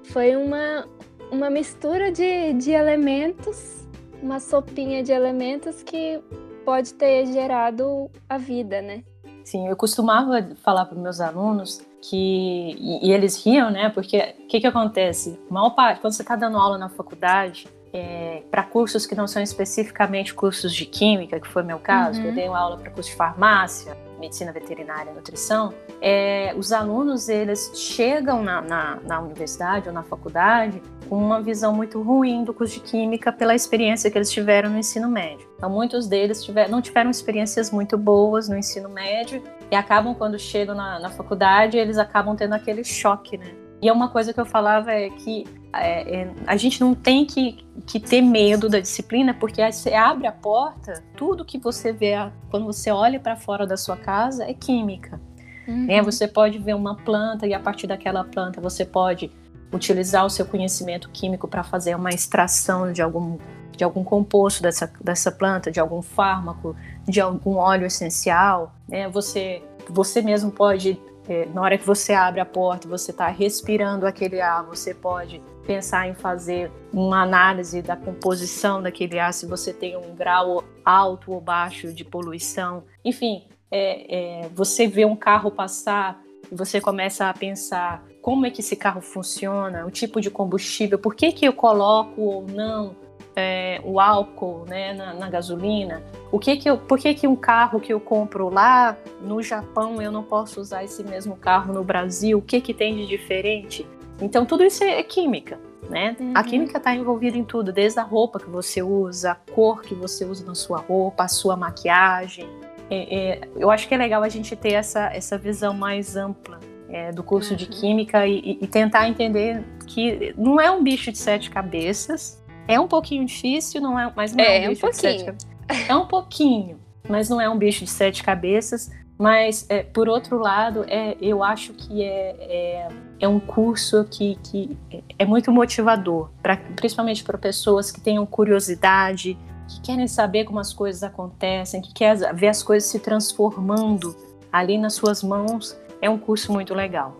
foi 0.04 0.36
uma, 0.36 0.88
uma 1.30 1.50
mistura 1.50 2.10
de, 2.10 2.54
de 2.54 2.70
elementos, 2.70 3.86
uma 4.22 4.40
sopinha 4.40 5.02
de 5.02 5.12
elementos 5.12 5.82
que 5.82 6.22
pode 6.64 6.94
ter 6.94 7.26
gerado 7.26 8.10
a 8.28 8.38
vida, 8.38 8.80
né? 8.80 9.04
Sim, 9.44 9.68
eu 9.68 9.76
costumava 9.76 10.54
falar 10.56 10.86
para 10.86 10.98
meus 10.98 11.20
alunos 11.20 11.80
que 12.00 12.76
e, 12.78 13.08
e, 13.08 13.12
eles 13.12 13.44
riam, 13.44 13.70
né? 13.70 13.88
Porque 13.90 14.34
o 14.40 14.46
que, 14.46 14.60
que 14.60 14.66
acontece? 14.66 15.38
Maior 15.50 15.70
parte, 15.70 16.00
quando 16.00 16.12
você 16.12 16.22
está 16.22 16.36
dando 16.36 16.56
aula 16.56 16.78
na 16.78 16.88
faculdade, 16.88 17.68
é, 17.92 18.42
para 18.50 18.62
cursos 18.62 19.06
que 19.06 19.14
não 19.14 19.26
são 19.26 19.42
especificamente 19.42 20.34
cursos 20.34 20.74
de 20.74 20.84
química, 20.84 21.40
que 21.40 21.48
foi 21.48 21.62
meu 21.62 21.78
caso, 21.78 22.20
uhum. 22.20 22.26
eu 22.26 22.34
dei 22.34 22.48
uma 22.48 22.58
aula 22.58 22.76
para 22.76 22.90
curso 22.90 23.10
de 23.10 23.16
farmácia, 23.16 23.96
medicina 24.18 24.52
veterinária, 24.52 25.12
nutrição, 25.12 25.72
é, 26.00 26.54
os 26.56 26.72
alunos 26.72 27.28
eles 27.28 27.72
chegam 27.74 28.42
na, 28.42 28.60
na, 28.60 28.96
na, 29.02 29.20
universidade 29.20 29.88
ou 29.88 29.94
na 29.94 30.02
faculdade 30.02 30.82
com 31.08 31.16
uma 31.16 31.40
visão 31.40 31.74
muito 31.74 32.02
ruim 32.02 32.44
do 32.44 32.52
curso 32.52 32.74
de 32.74 32.80
química 32.80 33.32
pela 33.32 33.54
experiência 33.54 34.10
que 34.10 34.18
eles 34.18 34.30
tiveram 34.30 34.70
no 34.70 34.78
ensino 34.78 35.08
médio. 35.08 35.48
Então, 35.56 35.70
muitos 35.70 36.06
deles 36.06 36.44
tiver, 36.44 36.68
não 36.68 36.82
tiveram 36.82 37.10
experiências 37.10 37.70
muito 37.70 37.96
boas 37.96 38.48
no 38.48 38.56
ensino 38.56 38.88
médio 38.88 39.42
e 39.70 39.76
acabam, 39.76 40.14
quando 40.14 40.38
chegam 40.38 40.74
na, 40.74 40.98
na 40.98 41.10
faculdade, 41.10 41.76
eles 41.76 41.98
acabam 41.98 42.36
tendo 42.36 42.54
aquele 42.54 42.84
choque, 42.84 43.36
né? 43.36 43.67
E 43.80 43.88
é 43.88 43.92
uma 43.92 44.08
coisa 44.08 44.32
que 44.32 44.40
eu 44.40 44.46
falava 44.46 44.92
é 44.92 45.08
que 45.10 45.44
é, 45.72 46.22
é, 46.22 46.34
a 46.46 46.56
gente 46.56 46.80
não 46.80 46.94
tem 46.94 47.24
que, 47.24 47.64
que 47.86 48.00
ter 48.00 48.22
medo 48.22 48.68
da 48.68 48.80
disciplina, 48.80 49.34
porque 49.34 49.70
você 49.70 49.94
abre 49.94 50.26
a 50.26 50.32
porta, 50.32 51.02
tudo 51.16 51.44
que 51.44 51.58
você 51.58 51.92
vê 51.92 52.14
quando 52.50 52.66
você 52.66 52.90
olha 52.90 53.20
para 53.20 53.36
fora 53.36 53.66
da 53.66 53.76
sua 53.76 53.96
casa 53.96 54.44
é 54.44 54.54
química. 54.54 55.20
Uhum. 55.66 55.86
Né? 55.86 56.02
Você 56.02 56.26
pode 56.26 56.58
ver 56.58 56.74
uma 56.74 56.96
planta 56.96 57.46
e 57.46 57.52
a 57.52 57.60
partir 57.60 57.86
daquela 57.86 58.24
planta 58.24 58.60
você 58.60 58.84
pode 58.84 59.30
utilizar 59.72 60.24
o 60.24 60.30
seu 60.30 60.46
conhecimento 60.46 61.10
químico 61.10 61.46
para 61.46 61.62
fazer 61.62 61.94
uma 61.94 62.10
extração 62.10 62.90
de 62.90 63.02
algum, 63.02 63.36
de 63.76 63.84
algum 63.84 64.02
composto 64.02 64.62
dessa, 64.62 64.90
dessa 65.02 65.30
planta, 65.30 65.70
de 65.70 65.78
algum 65.78 66.00
fármaco, 66.00 66.74
de 67.06 67.20
algum 67.20 67.56
óleo 67.56 67.86
essencial. 67.86 68.74
Né? 68.88 69.08
Você, 69.10 69.62
você 69.90 70.22
mesmo 70.22 70.50
pode 70.50 70.98
é, 71.28 71.46
na 71.46 71.60
hora 71.60 71.76
que 71.76 71.84
você 71.84 72.14
abre 72.14 72.40
a 72.40 72.46
porta, 72.46 72.88
você 72.88 73.10
está 73.10 73.28
respirando 73.28 74.06
aquele 74.06 74.40
ar, 74.40 74.64
você 74.64 74.94
pode 74.94 75.42
pensar 75.66 76.08
em 76.08 76.14
fazer 76.14 76.72
uma 76.90 77.22
análise 77.22 77.82
da 77.82 77.94
composição 77.94 78.82
daquele 78.82 79.18
ar, 79.18 79.34
se 79.34 79.44
você 79.44 79.72
tem 79.72 79.94
um 79.96 80.14
grau 80.14 80.64
alto 80.82 81.32
ou 81.32 81.40
baixo 81.40 81.92
de 81.92 82.02
poluição. 82.02 82.84
Enfim, 83.04 83.46
é, 83.70 84.44
é, 84.44 84.48
você 84.54 84.86
vê 84.86 85.04
um 85.04 85.14
carro 85.14 85.50
passar 85.50 86.18
e 86.50 86.54
você 86.54 86.80
começa 86.80 87.28
a 87.28 87.34
pensar 87.34 88.02
como 88.22 88.46
é 88.46 88.50
que 88.50 88.60
esse 88.60 88.74
carro 88.74 89.02
funciona, 89.02 89.84
o 89.84 89.90
tipo 89.90 90.22
de 90.22 90.30
combustível, 90.30 90.98
por 90.98 91.14
que, 91.14 91.30
que 91.32 91.46
eu 91.46 91.52
coloco 91.52 92.22
ou 92.22 92.46
não 92.46 92.96
é, 93.38 93.80
o 93.84 94.00
álcool 94.00 94.64
né, 94.66 94.92
na, 94.92 95.14
na, 95.14 95.30
gasolina? 95.30 96.02
O 96.30 96.38
que 96.38 96.56
que 96.56 96.68
eu, 96.68 96.76
por 96.76 96.98
que, 96.98 97.14
que 97.14 97.26
um 97.26 97.36
carro 97.36 97.80
que 97.80 97.92
eu 97.92 98.00
compro 98.00 98.48
lá 98.48 98.96
no 99.22 99.42
Japão 99.42 100.00
eu 100.02 100.12
não 100.12 100.22
posso 100.22 100.60
usar 100.60 100.84
esse 100.84 101.02
mesmo 101.04 101.36
carro 101.36 101.72
no 101.72 101.84
Brasil? 101.84 102.38
O 102.38 102.42
que, 102.42 102.60
que 102.60 102.74
tem 102.74 102.96
de 102.96 103.06
diferente? 103.06 103.86
Então, 104.20 104.44
tudo 104.44 104.64
isso 104.64 104.82
é 104.82 105.02
química. 105.02 105.58
Né? 105.88 106.16
Uhum. 106.20 106.32
A 106.34 106.44
química 106.44 106.76
está 106.76 106.94
envolvida 106.94 107.38
em 107.38 107.44
tudo, 107.44 107.72
desde 107.72 107.98
a 107.98 108.02
roupa 108.02 108.38
que 108.38 108.50
você 108.50 108.82
usa, 108.82 109.32
a 109.32 109.34
cor 109.34 109.80
que 109.80 109.94
você 109.94 110.24
usa 110.24 110.44
na 110.44 110.54
sua 110.54 110.78
roupa, 110.78 111.24
a 111.24 111.28
sua 111.28 111.56
maquiagem. 111.56 112.46
É, 112.90 113.16
é, 113.16 113.40
eu 113.56 113.70
acho 113.70 113.88
que 113.88 113.94
é 113.94 113.96
legal 113.96 114.22
a 114.22 114.28
gente 114.28 114.54
ter 114.54 114.72
essa, 114.72 115.06
essa 115.14 115.38
visão 115.38 115.72
mais 115.72 116.14
ampla 116.14 116.60
é, 116.88 117.12
do 117.12 117.22
curso 117.22 117.50
uhum. 117.50 117.56
de 117.56 117.66
química 117.66 118.26
e, 118.26 118.58
e, 118.60 118.66
tentar 118.66 119.08
entender 119.08 119.62
que 119.86 120.34
não 120.36 120.60
é 120.60 120.70
um 120.70 120.82
bicho 120.82 121.12
de 121.12 121.18
sete 121.18 121.50
cabeças. 121.50 122.37
É 122.68 122.78
um 122.78 122.86
pouquinho 122.86 123.24
difícil, 123.24 123.80
não 123.80 123.98
é, 123.98 124.12
mas 124.14 124.32
não 124.32 124.44
é, 124.44 124.64
é 124.64 124.66
um 124.66 124.70
bicho 124.70 124.86
um 124.86 124.90
de 124.90 124.96
sete 124.96 125.24
cabeças. 125.24 125.48
É 125.88 125.96
um 125.96 126.06
pouquinho, 126.06 126.78
mas 127.08 127.28
não 127.28 127.40
é 127.40 127.48
um 127.48 127.58
bicho 127.58 127.84
de 127.84 127.90
sete 127.90 128.22
cabeças. 128.22 128.90
Mas, 129.18 129.66
é, 129.68 129.82
por 129.82 130.08
outro 130.08 130.38
lado, 130.38 130.84
é, 130.86 131.16
eu 131.20 131.42
acho 131.42 131.72
que 131.72 132.04
é, 132.04 132.36
é, 132.38 132.88
é 133.18 133.26
um 133.26 133.40
curso 133.40 134.04
que, 134.04 134.36
que 134.44 134.78
é 135.18 135.26
muito 135.26 135.50
motivador, 135.50 136.30
pra, 136.40 136.56
principalmente 136.56 137.24
para 137.24 137.36
pessoas 137.36 137.90
que 137.90 138.00
tenham 138.00 138.24
curiosidade, 138.24 139.36
que 139.66 139.80
querem 139.80 140.06
saber 140.06 140.44
como 140.44 140.60
as 140.60 140.72
coisas 140.72 141.02
acontecem, 141.02 141.82
que 141.82 141.92
querem 141.92 142.32
ver 142.32 142.46
as 142.46 142.62
coisas 142.62 142.88
se 142.88 143.00
transformando 143.00 144.14
ali 144.52 144.78
nas 144.78 144.94
suas 144.94 145.22
mãos 145.22 145.76
é 146.00 146.08
um 146.08 146.18
curso 146.18 146.52
muito 146.52 146.74
legal. 146.74 147.16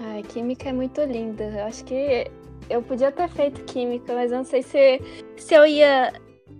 Ai, 0.00 0.22
química 0.22 0.68
é 0.68 0.72
muito 0.72 1.00
linda. 1.02 1.44
Eu 1.44 1.66
acho 1.66 1.84
que 1.84 2.30
eu 2.72 2.82
podia 2.82 3.12
ter 3.12 3.28
feito 3.28 3.62
química, 3.64 4.14
mas 4.14 4.30
não 4.30 4.44
sei 4.44 4.62
se, 4.62 5.00
se 5.36 5.54
eu 5.54 5.66
ia 5.66 6.12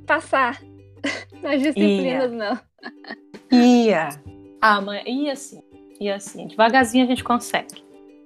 passar 0.06 0.60
nas 1.42 1.60
disciplinas, 1.60 2.30
ia. 2.30 2.38
não. 2.38 2.60
Ia. 3.50 4.08
Ah, 4.60 4.80
mas 4.80 5.02
ia 5.06 5.34
sim. 5.34 5.62
Ia 6.00 6.20
sim. 6.20 6.46
Devagarzinho 6.46 7.04
a 7.04 7.08
gente 7.08 7.24
consegue. 7.24 7.82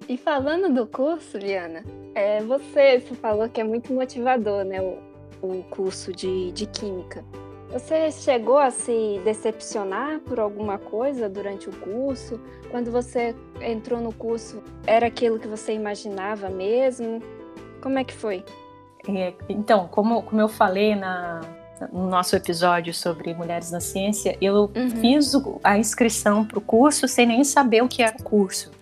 E 0.09 0.17
falando 0.17 0.73
do 0.73 0.87
curso, 0.87 1.39
Liana, 1.39 1.85
é, 2.15 2.41
você, 2.43 3.01
você 3.01 3.15
falou 3.15 3.49
que 3.49 3.61
é 3.61 3.65
muito 3.65 3.93
motivador, 3.93 4.65
né? 4.65 4.81
O, 4.81 4.99
o 5.43 5.63
curso 5.65 6.13
de, 6.13 6.53
de 6.53 6.67
Química. 6.67 7.25
Você 7.71 8.11
chegou 8.13 8.59
a 8.59 8.71
se 8.71 9.21
decepcionar 9.25 10.21
por 10.21 10.39
alguma 10.39 10.79
coisa 10.79 11.29
durante 11.29 11.69
o 11.69 11.73
curso? 11.73 12.41
Quando 12.71 12.91
você 12.91 13.35
entrou 13.61 14.01
no 14.01 14.13
curso, 14.13 14.63
era 14.87 15.07
aquilo 15.07 15.39
que 15.39 15.49
você 15.49 15.73
imaginava 15.73 16.49
mesmo? 16.49 17.21
Como 17.87 18.01
é 18.01 18.03
que 18.03 18.15
foi? 18.15 18.45
É, 19.09 19.33
então, 19.49 19.87
como, 19.87 20.21
como 20.21 20.41
eu 20.41 20.49
falei 20.49 20.97
na, 20.97 21.41
no 21.93 22.09
nosso 22.09 22.35
episódio 22.35 22.93
sobre 22.93 23.33
mulheres 23.33 23.71
na 23.71 23.79
ciência, 23.79 24.37
eu 24.41 24.73
uhum. 24.75 24.91
fiz 24.91 25.33
a 25.63 25.79
inscrição 25.79 26.45
para 26.45 26.59
o 26.59 26.61
curso 26.61 27.07
sem 27.07 27.27
nem 27.27 27.45
saber 27.45 27.85
o 27.85 27.89
que 27.89 28.03
era 28.03 28.17
o 28.19 28.23
curso. 28.25 28.73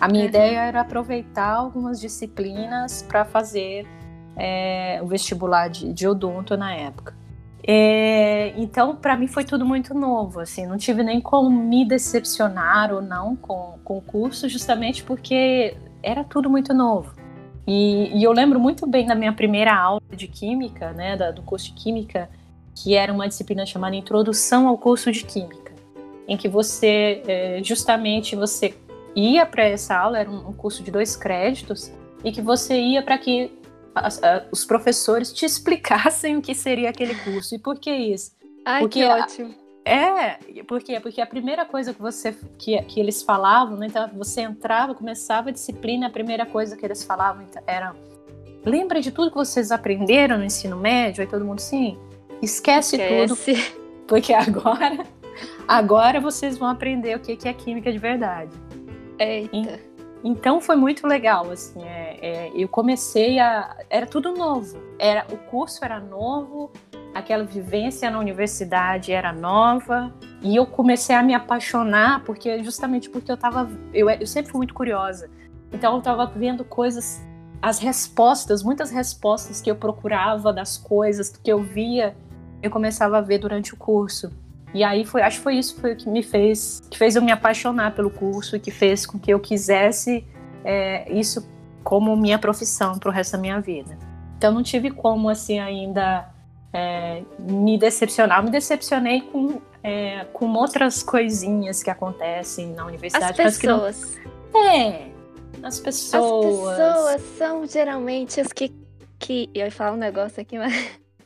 A 0.00 0.08
minha 0.08 0.22
uhum. 0.22 0.28
ideia 0.30 0.60
era 0.60 0.80
aproveitar 0.80 1.50
algumas 1.50 2.00
disciplinas 2.00 3.02
para 3.02 3.26
fazer 3.26 3.86
é, 4.34 5.00
o 5.02 5.06
vestibular 5.06 5.68
de, 5.68 5.92
de 5.92 6.08
odonto 6.08 6.56
na 6.56 6.74
época. 6.74 7.14
É, 7.62 8.54
então, 8.56 8.96
para 8.96 9.18
mim 9.18 9.26
foi 9.26 9.44
tudo 9.44 9.66
muito 9.66 9.92
novo, 9.92 10.40
assim, 10.40 10.64
não 10.66 10.78
tive 10.78 11.02
nem 11.02 11.20
como 11.20 11.50
me 11.50 11.86
decepcionar 11.86 12.90
ou 12.90 13.02
não 13.02 13.36
com, 13.36 13.78
com 13.84 13.98
o 13.98 14.00
curso, 14.00 14.48
justamente 14.48 15.02
porque 15.02 15.76
era 16.02 16.24
tudo 16.24 16.48
muito 16.48 16.72
novo. 16.72 17.25
E, 17.66 18.16
e, 18.16 18.22
eu 18.22 18.32
lembro 18.32 18.60
muito 18.60 18.86
bem 18.86 19.06
da 19.06 19.14
minha 19.14 19.32
primeira 19.32 19.74
aula 19.74 20.00
de 20.10 20.28
Química, 20.28 20.92
né, 20.92 21.16
da, 21.16 21.32
do 21.32 21.42
curso 21.42 21.66
de 21.66 21.72
Química, 21.72 22.30
que 22.74 22.94
era 22.94 23.12
uma 23.12 23.26
disciplina 23.26 23.66
chamada 23.66 23.96
Introdução 23.96 24.68
ao 24.68 24.78
Curso 24.78 25.10
de 25.10 25.24
Química, 25.24 25.72
em 26.28 26.36
que 26.36 26.48
você, 26.48 27.22
é, 27.26 27.60
justamente, 27.64 28.36
você 28.36 28.74
ia 29.16 29.44
para 29.44 29.64
essa 29.64 29.96
aula, 29.96 30.18
era 30.18 30.30
um, 30.30 30.52
curso 30.52 30.82
de 30.82 30.90
dois 30.90 31.16
créditos, 31.16 31.90
e 32.22 32.30
que 32.30 32.40
você 32.40 32.78
ia 32.78 33.02
para 33.02 33.18
que 33.18 33.50
as, 33.94 34.22
a, 34.22 34.44
os 34.52 34.64
professores 34.64 35.32
te 35.32 35.44
explicassem 35.46 36.36
o 36.36 36.42
que 36.42 36.54
seria 36.54 36.90
aquele 36.90 37.14
curso. 37.14 37.54
E 37.54 37.58
por 37.58 37.78
que 37.78 37.90
isso? 37.90 38.32
Ai, 38.64 38.82
porque 38.82 39.00
que 39.00 39.06
ótimo. 39.06 39.54
É, 39.88 40.62
por 40.64 40.82
quê? 40.82 40.98
Porque 40.98 41.20
a 41.20 41.26
primeira 41.26 41.64
coisa 41.64 41.94
que 41.94 42.02
você 42.02 42.36
que, 42.58 42.76
que 42.82 42.98
eles 42.98 43.22
falavam, 43.22 43.76
né, 43.76 43.86
então 43.86 44.10
você 44.14 44.40
entrava, 44.40 44.96
começava 44.96 45.50
a 45.50 45.52
disciplina, 45.52 46.08
a 46.08 46.10
primeira 46.10 46.44
coisa 46.44 46.76
que 46.76 46.84
eles 46.84 47.04
falavam 47.04 47.44
então, 47.44 47.62
era 47.68 47.94
lembra 48.64 49.00
de 49.00 49.12
tudo 49.12 49.30
que 49.30 49.36
vocês 49.36 49.70
aprenderam 49.70 50.38
no 50.38 50.44
ensino 50.44 50.76
médio? 50.76 51.22
Aí 51.22 51.28
todo 51.28 51.44
mundo 51.44 51.60
sim, 51.60 51.96
esquece, 52.42 52.96
esquece. 52.96 53.28
tudo, 53.28 53.76
porque 54.08 54.34
agora 54.34 55.06
agora 55.68 56.20
vocês 56.20 56.58
vão 56.58 56.68
aprender 56.68 57.16
o 57.16 57.20
que 57.20 57.46
é 57.46 57.52
química 57.52 57.92
de 57.92 57.98
verdade. 57.98 58.50
Eita. 59.20 59.78
Então 60.24 60.60
foi 60.60 60.74
muito 60.74 61.06
legal, 61.06 61.48
assim, 61.52 61.80
é, 61.84 62.18
é, 62.20 62.52
eu 62.52 62.66
comecei 62.66 63.38
a... 63.38 63.76
era 63.88 64.06
tudo 64.06 64.32
novo, 64.32 64.76
era 64.98 65.24
o 65.32 65.36
curso 65.36 65.84
era 65.84 66.00
novo, 66.00 66.72
aquela 67.18 67.44
vivência 67.44 68.10
na 68.10 68.18
universidade 68.18 69.10
era 69.10 69.32
nova, 69.32 70.12
e 70.42 70.54
eu 70.54 70.66
comecei 70.66 71.16
a 71.16 71.22
me 71.22 71.34
apaixonar, 71.34 72.22
porque 72.24 72.62
justamente 72.62 73.08
porque 73.08 73.32
eu 73.32 73.36
tava, 73.36 73.68
eu, 73.94 74.10
eu 74.10 74.26
sempre 74.26 74.50
fui 74.50 74.58
muito 74.58 74.74
curiosa, 74.74 75.30
então 75.72 75.96
eu 75.96 76.02
tava 76.02 76.26
vendo 76.26 76.64
coisas, 76.64 77.26
as 77.62 77.78
respostas, 77.78 78.62
muitas 78.62 78.90
respostas 78.90 79.60
que 79.60 79.70
eu 79.70 79.76
procurava 79.76 80.52
das 80.52 80.76
coisas 80.76 81.30
que 81.30 81.50
eu 81.50 81.62
via, 81.62 82.14
eu 82.62 82.70
começava 82.70 83.18
a 83.18 83.20
ver 83.20 83.38
durante 83.38 83.72
o 83.72 83.76
curso. 83.76 84.30
E 84.74 84.84
aí 84.84 85.04
foi, 85.04 85.22
acho 85.22 85.38
que 85.38 85.42
foi 85.42 85.54
isso 85.54 85.80
foi 85.80 85.94
que 85.94 86.08
me 86.08 86.22
fez, 86.22 86.82
que 86.90 86.98
fez 86.98 87.16
eu 87.16 87.22
me 87.22 87.32
apaixonar 87.32 87.94
pelo 87.94 88.10
curso 88.10 88.56
e 88.56 88.60
que 88.60 88.70
fez 88.70 89.06
com 89.06 89.18
que 89.18 89.32
eu 89.32 89.40
quisesse 89.40 90.26
é, 90.64 91.10
isso 91.10 91.48
como 91.82 92.14
minha 92.14 92.38
profissão 92.38 92.98
para 92.98 93.08
o 93.08 93.12
resto 93.12 93.32
da 93.32 93.38
minha 93.38 93.60
vida. 93.60 93.96
Então 94.36 94.52
não 94.52 94.62
tive 94.62 94.90
como 94.90 95.30
assim 95.30 95.58
ainda 95.58 96.28
é, 96.76 97.22
me 97.38 97.78
decepcionar. 97.78 98.44
Me 98.44 98.50
decepcionei 98.50 99.22
com, 99.22 99.60
é, 99.82 100.26
com 100.32 100.52
outras 100.52 101.02
coisinhas 101.02 101.82
que 101.82 101.88
acontecem 101.88 102.68
na 102.68 102.84
universidade. 102.84 103.40
As 103.40 103.56
pessoas. 103.56 104.18
Não... 104.52 104.62
É, 104.62 105.08
as 105.62 105.80
pessoas. 105.80 106.78
As 106.78 106.94
pessoas 106.94 107.22
são 107.38 107.66
geralmente 107.66 108.40
as 108.40 108.52
que. 108.52 108.74
que... 109.18 109.48
Eu 109.54 109.64
ia 109.64 109.70
falar 109.70 109.92
um 109.92 109.96
negócio 109.96 110.40
aqui, 110.42 110.58
mas. 110.58 110.74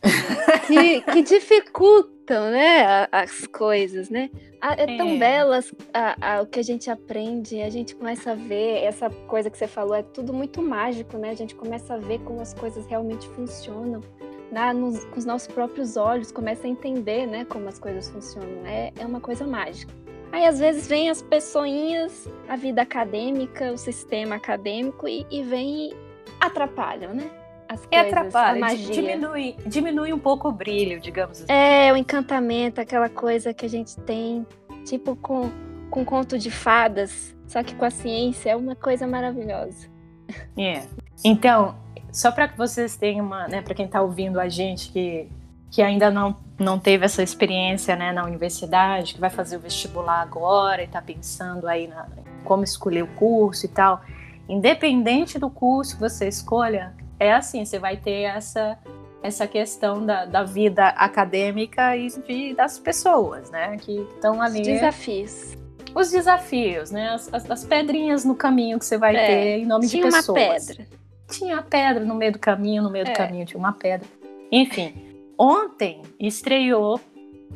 que, 0.68 1.00
que 1.00 1.22
dificultam 1.22 2.50
né, 2.50 3.08
as 3.10 3.44
coisas, 3.48 4.08
né? 4.08 4.30
É 4.62 4.96
tão 4.96 5.08
é. 5.08 5.16
belas 5.16 5.74
a, 5.92 6.36
a, 6.36 6.42
o 6.42 6.46
que 6.46 6.60
a 6.60 6.62
gente 6.62 6.90
aprende, 6.90 7.60
a 7.60 7.70
gente 7.70 7.94
começa 7.94 8.32
a 8.32 8.34
ver 8.34 8.84
essa 8.84 9.10
coisa 9.10 9.50
que 9.50 9.58
você 9.58 9.66
falou, 9.66 9.94
é 9.94 10.02
tudo 10.02 10.32
muito 10.32 10.62
mágico, 10.62 11.18
né? 11.18 11.30
A 11.30 11.34
gente 11.34 11.54
começa 11.54 11.94
a 11.94 11.96
ver 11.98 12.20
como 12.20 12.40
as 12.40 12.54
coisas 12.54 12.86
realmente 12.86 13.26
funcionam. 13.30 14.00
Na, 14.50 14.72
nos, 14.74 15.04
com 15.04 15.18
os 15.18 15.24
nossos 15.24 15.48
próprios 15.48 15.96
olhos, 15.96 16.32
começa 16.32 16.66
a 16.66 16.70
entender, 16.70 17.26
né, 17.26 17.44
como 17.44 17.68
as 17.68 17.78
coisas 17.78 18.08
funcionam. 18.08 18.66
É, 18.66 18.92
é 18.98 19.06
uma 19.06 19.20
coisa 19.20 19.46
mágica. 19.46 19.92
Aí 20.32 20.46
às 20.46 20.58
vezes 20.58 20.86
vem 20.86 21.10
as 21.10 21.22
pessoinhas, 21.22 22.28
a 22.48 22.56
vida 22.56 22.82
acadêmica, 22.82 23.72
o 23.72 23.78
sistema 23.78 24.36
acadêmico 24.36 25.08
e, 25.08 25.26
e 25.30 25.42
vem 25.42 25.90
e 25.90 25.96
atrapalham, 26.40 27.12
né? 27.14 27.30
as 27.70 27.86
coisas, 27.86 28.12
atrapalha, 28.12 28.66
a 28.66 28.74
diminui, 28.74 29.56
diminui 29.64 30.12
um 30.12 30.18
pouco 30.18 30.48
o 30.48 30.52
brilho, 30.52 30.98
digamos 30.98 31.42
assim. 31.42 31.52
É, 31.52 31.92
o 31.92 31.96
encantamento, 31.96 32.80
aquela 32.80 33.08
coisa 33.08 33.54
que 33.54 33.64
a 33.64 33.68
gente 33.68 33.96
tem, 34.00 34.44
tipo 34.84 35.14
com, 35.14 35.50
com 35.88 36.04
conto 36.04 36.36
de 36.36 36.50
fadas, 36.50 37.36
só 37.46 37.62
que 37.62 37.76
com 37.76 37.84
a 37.84 37.90
ciência 37.90 38.50
é 38.50 38.56
uma 38.56 38.74
coisa 38.74 39.06
maravilhosa. 39.06 39.88
É. 40.58 40.82
Então, 41.24 41.76
só 42.12 42.30
para 42.30 42.48
que 42.48 42.56
vocês 42.56 42.96
tenham 42.96 43.26
uma, 43.26 43.48
né, 43.48 43.62
para 43.62 43.74
quem 43.74 43.86
está 43.86 44.00
ouvindo 44.02 44.40
a 44.40 44.48
gente 44.48 44.90
que, 44.90 45.28
que 45.70 45.82
ainda 45.82 46.10
não, 46.10 46.36
não 46.58 46.78
teve 46.78 47.04
essa 47.04 47.22
experiência 47.22 47.96
né, 47.96 48.12
na 48.12 48.24
universidade, 48.24 49.14
que 49.14 49.20
vai 49.20 49.30
fazer 49.30 49.56
o 49.56 49.60
vestibular 49.60 50.20
agora 50.20 50.82
e 50.82 50.86
está 50.86 51.00
pensando 51.00 51.68
aí 51.68 51.86
na, 51.86 52.06
como 52.44 52.64
escolher 52.64 53.02
o 53.02 53.08
curso 53.08 53.66
e 53.66 53.68
tal, 53.68 54.02
independente 54.48 55.38
do 55.38 55.48
curso 55.48 55.94
que 55.94 56.00
você 56.00 56.26
escolha, 56.26 56.94
é 57.18 57.32
assim, 57.32 57.64
você 57.64 57.78
vai 57.78 57.96
ter 57.96 58.22
essa 58.22 58.78
essa 59.22 59.46
questão 59.46 60.04
da, 60.04 60.24
da 60.24 60.42
vida 60.42 60.86
acadêmica 60.88 61.96
e 61.96 62.08
de, 62.08 62.54
das 62.54 62.78
pessoas, 62.78 63.50
né, 63.50 63.76
que 63.78 64.00
estão 64.14 64.40
ali. 64.40 64.60
Os 64.60 64.66
desafios. 64.66 65.56
Os 65.94 66.10
desafios, 66.10 66.90
né, 66.90 67.10
as, 67.10 67.32
as, 67.32 67.50
as 67.50 67.64
pedrinhas 67.64 68.24
no 68.24 68.34
caminho 68.34 68.78
que 68.78 68.84
você 68.84 68.96
vai 68.96 69.14
é, 69.14 69.26
ter 69.26 69.58
em 69.58 69.66
nome 69.66 69.86
de 69.86 70.00
pessoas. 70.00 70.24
Tinha 70.24 70.34
uma 70.34 70.56
pedra. 70.56 70.99
Tinha 71.30 71.58
a 71.58 71.62
pedra 71.62 72.04
no 72.04 72.14
meio 72.14 72.32
do 72.32 72.38
caminho, 72.38 72.82
no 72.82 72.90
meio 72.90 73.06
é. 73.06 73.10
do 73.12 73.16
caminho 73.16 73.46
tinha 73.46 73.58
uma 73.58 73.72
pedra. 73.72 74.06
Enfim, 74.50 74.94
ontem 75.38 76.02
estreou 76.18 77.00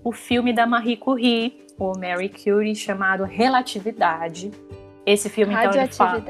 o 0.03 0.13
filme 0.13 0.53
da 0.53 0.67
Marie 0.67 0.97
Curie, 0.97 1.65
o 1.79 1.93
Mary 1.99 2.29
Curie, 2.29 2.75
chamado 2.75 3.25
Relatividade. 3.25 4.51
Esse 5.05 5.29
filme, 5.29 5.55
então, 5.55 5.73
ele 5.73 5.89
fala... 5.89 6.25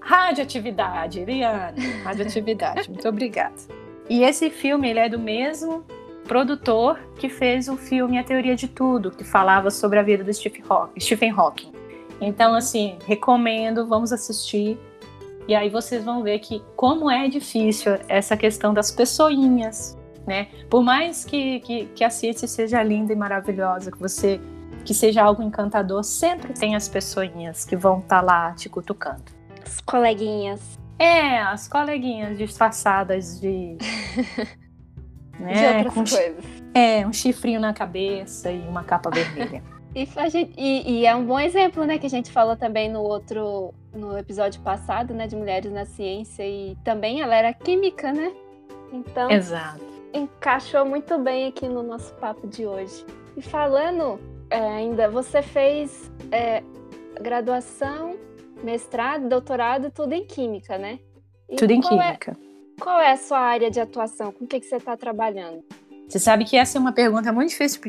Radioatividade, 0.00 1.24
Liane. 1.24 1.86
Radioatividade. 2.02 2.90
Muito 2.90 3.06
obrigada. 3.08 3.54
E 4.08 4.22
esse 4.22 4.48
filme 4.48 4.88
ele 4.88 4.98
é 4.98 5.08
do 5.08 5.18
mesmo 5.18 5.84
produtor 6.26 6.98
que 7.18 7.28
fez 7.28 7.68
o 7.68 7.76
filme 7.76 8.18
A 8.18 8.24
Teoria 8.24 8.56
de 8.56 8.68
Tudo, 8.68 9.10
que 9.10 9.24
falava 9.24 9.70
sobre 9.70 9.98
a 9.98 10.02
vida 10.02 10.24
do 10.24 10.32
Stephen 10.32 11.30
Hawking. 11.36 11.72
Então, 12.20 12.54
assim, 12.54 12.98
recomendo, 13.06 13.86
vamos 13.86 14.12
assistir. 14.12 14.78
E 15.48 15.54
aí 15.54 15.70
vocês 15.70 16.04
vão 16.04 16.22
ver 16.22 16.38
que 16.40 16.62
como 16.76 17.10
é 17.10 17.26
difícil 17.26 17.98
essa 18.06 18.36
questão 18.36 18.74
das 18.74 18.90
pessoinhas, 18.90 19.96
né? 20.26 20.48
Por 20.68 20.82
mais 20.84 21.24
que, 21.24 21.60
que, 21.60 21.86
que 21.86 22.04
a 22.04 22.10
ciência 22.10 22.46
seja 22.46 22.82
linda 22.82 23.14
e 23.14 23.16
maravilhosa, 23.16 23.90
que 23.90 23.98
você 23.98 24.38
que 24.84 24.94
seja 24.94 25.22
algo 25.22 25.42
encantador, 25.42 26.02
sempre 26.04 26.52
tem 26.52 26.76
as 26.76 26.88
pessoinhas 26.88 27.64
que 27.64 27.76
vão 27.76 27.98
estar 27.98 28.20
tá 28.20 28.22
lá 28.22 28.52
te 28.52 28.68
cutucando. 28.68 29.24
As 29.64 29.80
coleguinhas. 29.80 30.78
É, 30.98 31.40
as 31.40 31.68
coleguinhas 31.68 32.36
disfarçadas 32.38 33.40
de. 33.40 33.76
né, 35.38 35.82
de 35.82 35.86
outras 35.86 36.10
coisas. 36.10 36.44
É, 36.74 37.06
um 37.06 37.12
chifrinho 37.12 37.60
na 37.60 37.72
cabeça 37.72 38.50
e 38.50 38.60
uma 38.60 38.84
capa 38.84 39.10
vermelha. 39.10 39.62
E, 39.94 40.06
gente, 40.30 40.52
e, 40.56 41.00
e, 41.00 41.06
é 41.06 41.14
um 41.14 41.24
bom 41.24 41.40
exemplo, 41.40 41.84
né, 41.84 41.98
que 41.98 42.06
a 42.06 42.10
gente 42.10 42.30
falou 42.30 42.56
também 42.56 42.90
no 42.90 43.00
outro, 43.00 43.72
no 43.92 44.16
episódio 44.18 44.60
passado, 44.60 45.14
né, 45.14 45.26
de 45.26 45.34
mulheres 45.34 45.72
na 45.72 45.84
ciência 45.84 46.46
e 46.46 46.76
também 46.84 47.20
ela 47.20 47.34
era 47.34 47.52
química, 47.52 48.12
né? 48.12 48.32
Então, 48.92 49.30
Exato. 49.30 49.84
encaixou 50.12 50.84
muito 50.84 51.18
bem 51.18 51.46
aqui 51.46 51.68
no 51.68 51.82
nosso 51.82 52.14
papo 52.14 52.46
de 52.46 52.66
hoje. 52.66 53.04
E 53.36 53.42
falando 53.42 54.20
é, 54.50 54.58
ainda, 54.58 55.08
você 55.08 55.42
fez 55.42 56.10
é, 56.32 56.62
graduação, 57.20 58.16
mestrado, 58.62 59.28
doutorado, 59.28 59.90
tudo 59.90 60.12
em 60.12 60.24
química, 60.24 60.78
né? 60.78 60.98
E 61.48 61.56
tudo 61.56 61.70
em 61.70 61.80
é 61.80 61.82
química. 61.82 62.32
É, 62.32 62.80
qual 62.80 63.00
é 63.00 63.12
a 63.12 63.16
sua 63.16 63.40
área 63.40 63.70
de 63.70 63.80
atuação? 63.80 64.32
Com 64.32 64.44
o 64.44 64.48
que, 64.48 64.60
que 64.60 64.66
você 64.66 64.76
está 64.76 64.96
trabalhando? 64.96 65.64
Você 66.08 66.18
sabe 66.18 66.46
que 66.46 66.56
essa 66.56 66.78
é 66.78 66.80
uma 66.80 66.92
pergunta 66.92 67.30
muito 67.32 67.50
difícil 67.50 67.80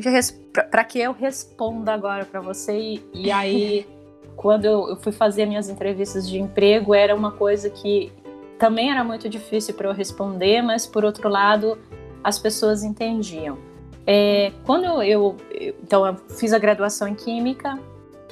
para 0.70 0.84
que 0.84 0.98
eu 0.98 1.12
responda 1.12 1.94
agora 1.94 2.26
para 2.26 2.40
você. 2.40 2.78
E, 2.78 3.04
e 3.14 3.32
aí, 3.32 3.86
quando 4.36 4.66
eu, 4.66 4.90
eu 4.90 4.96
fui 4.96 5.10
fazer 5.10 5.46
minhas 5.46 5.70
entrevistas 5.70 6.28
de 6.28 6.38
emprego, 6.38 6.94
era 6.94 7.14
uma 7.14 7.32
coisa 7.32 7.70
que 7.70 8.12
também 8.58 8.90
era 8.90 9.02
muito 9.02 9.26
difícil 9.26 9.72
para 9.72 9.88
eu 9.88 9.94
responder, 9.94 10.60
mas 10.60 10.86
por 10.86 11.02
outro 11.02 11.30
lado, 11.30 11.78
as 12.22 12.38
pessoas 12.38 12.84
entendiam. 12.84 13.56
É, 14.06 14.52
quando 14.66 14.84
eu, 14.84 15.02
eu, 15.02 15.36
então 15.82 16.06
eu 16.06 16.14
fiz 16.36 16.52
a 16.52 16.58
graduação 16.58 17.08
em 17.08 17.14
química, 17.14 17.78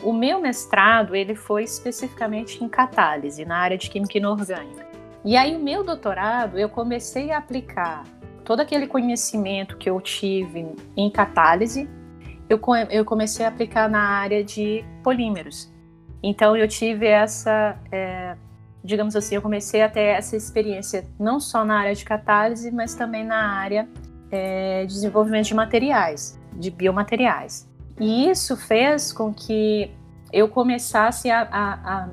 o 0.02 0.12
meu 0.12 0.38
mestrado 0.38 1.16
ele 1.16 1.34
foi 1.34 1.64
especificamente 1.64 2.62
em 2.62 2.68
catálise, 2.68 3.44
na 3.46 3.56
área 3.56 3.78
de 3.78 3.88
química 3.88 4.18
inorgânica. 4.18 4.86
E 5.24 5.34
aí 5.34 5.56
o 5.56 5.58
meu 5.58 5.82
doutorado 5.82 6.58
eu 6.58 6.68
comecei 6.68 7.30
a 7.30 7.38
aplicar 7.38 8.04
todo 8.48 8.60
aquele 8.60 8.86
conhecimento 8.86 9.76
que 9.76 9.90
eu 9.90 10.00
tive 10.00 10.74
em 10.96 11.10
catálise, 11.10 11.86
eu, 12.48 12.58
eu 12.88 13.04
comecei 13.04 13.44
a 13.44 13.50
aplicar 13.50 13.90
na 13.90 14.00
área 14.00 14.42
de 14.42 14.82
polímeros. 15.04 15.70
Então 16.22 16.56
eu 16.56 16.66
tive 16.66 17.06
essa, 17.06 17.78
é, 17.92 18.38
digamos 18.82 19.14
assim, 19.14 19.34
eu 19.34 19.42
comecei 19.42 19.82
a 19.82 19.88
ter 19.90 20.16
essa 20.16 20.34
experiência 20.34 21.04
não 21.20 21.38
só 21.38 21.62
na 21.62 21.78
área 21.78 21.94
de 21.94 22.06
catálise, 22.06 22.70
mas 22.70 22.94
também 22.94 23.22
na 23.22 23.52
área 23.52 23.86
é, 24.30 24.86
de 24.86 24.94
desenvolvimento 24.94 25.48
de 25.48 25.54
materiais, 25.54 26.40
de 26.54 26.70
biomateriais. 26.70 27.68
E 28.00 28.30
isso 28.30 28.56
fez 28.56 29.12
com 29.12 29.30
que 29.30 29.90
eu 30.32 30.48
começasse 30.48 31.30
a, 31.30 31.42
a, 31.42 31.74
a 31.74 32.08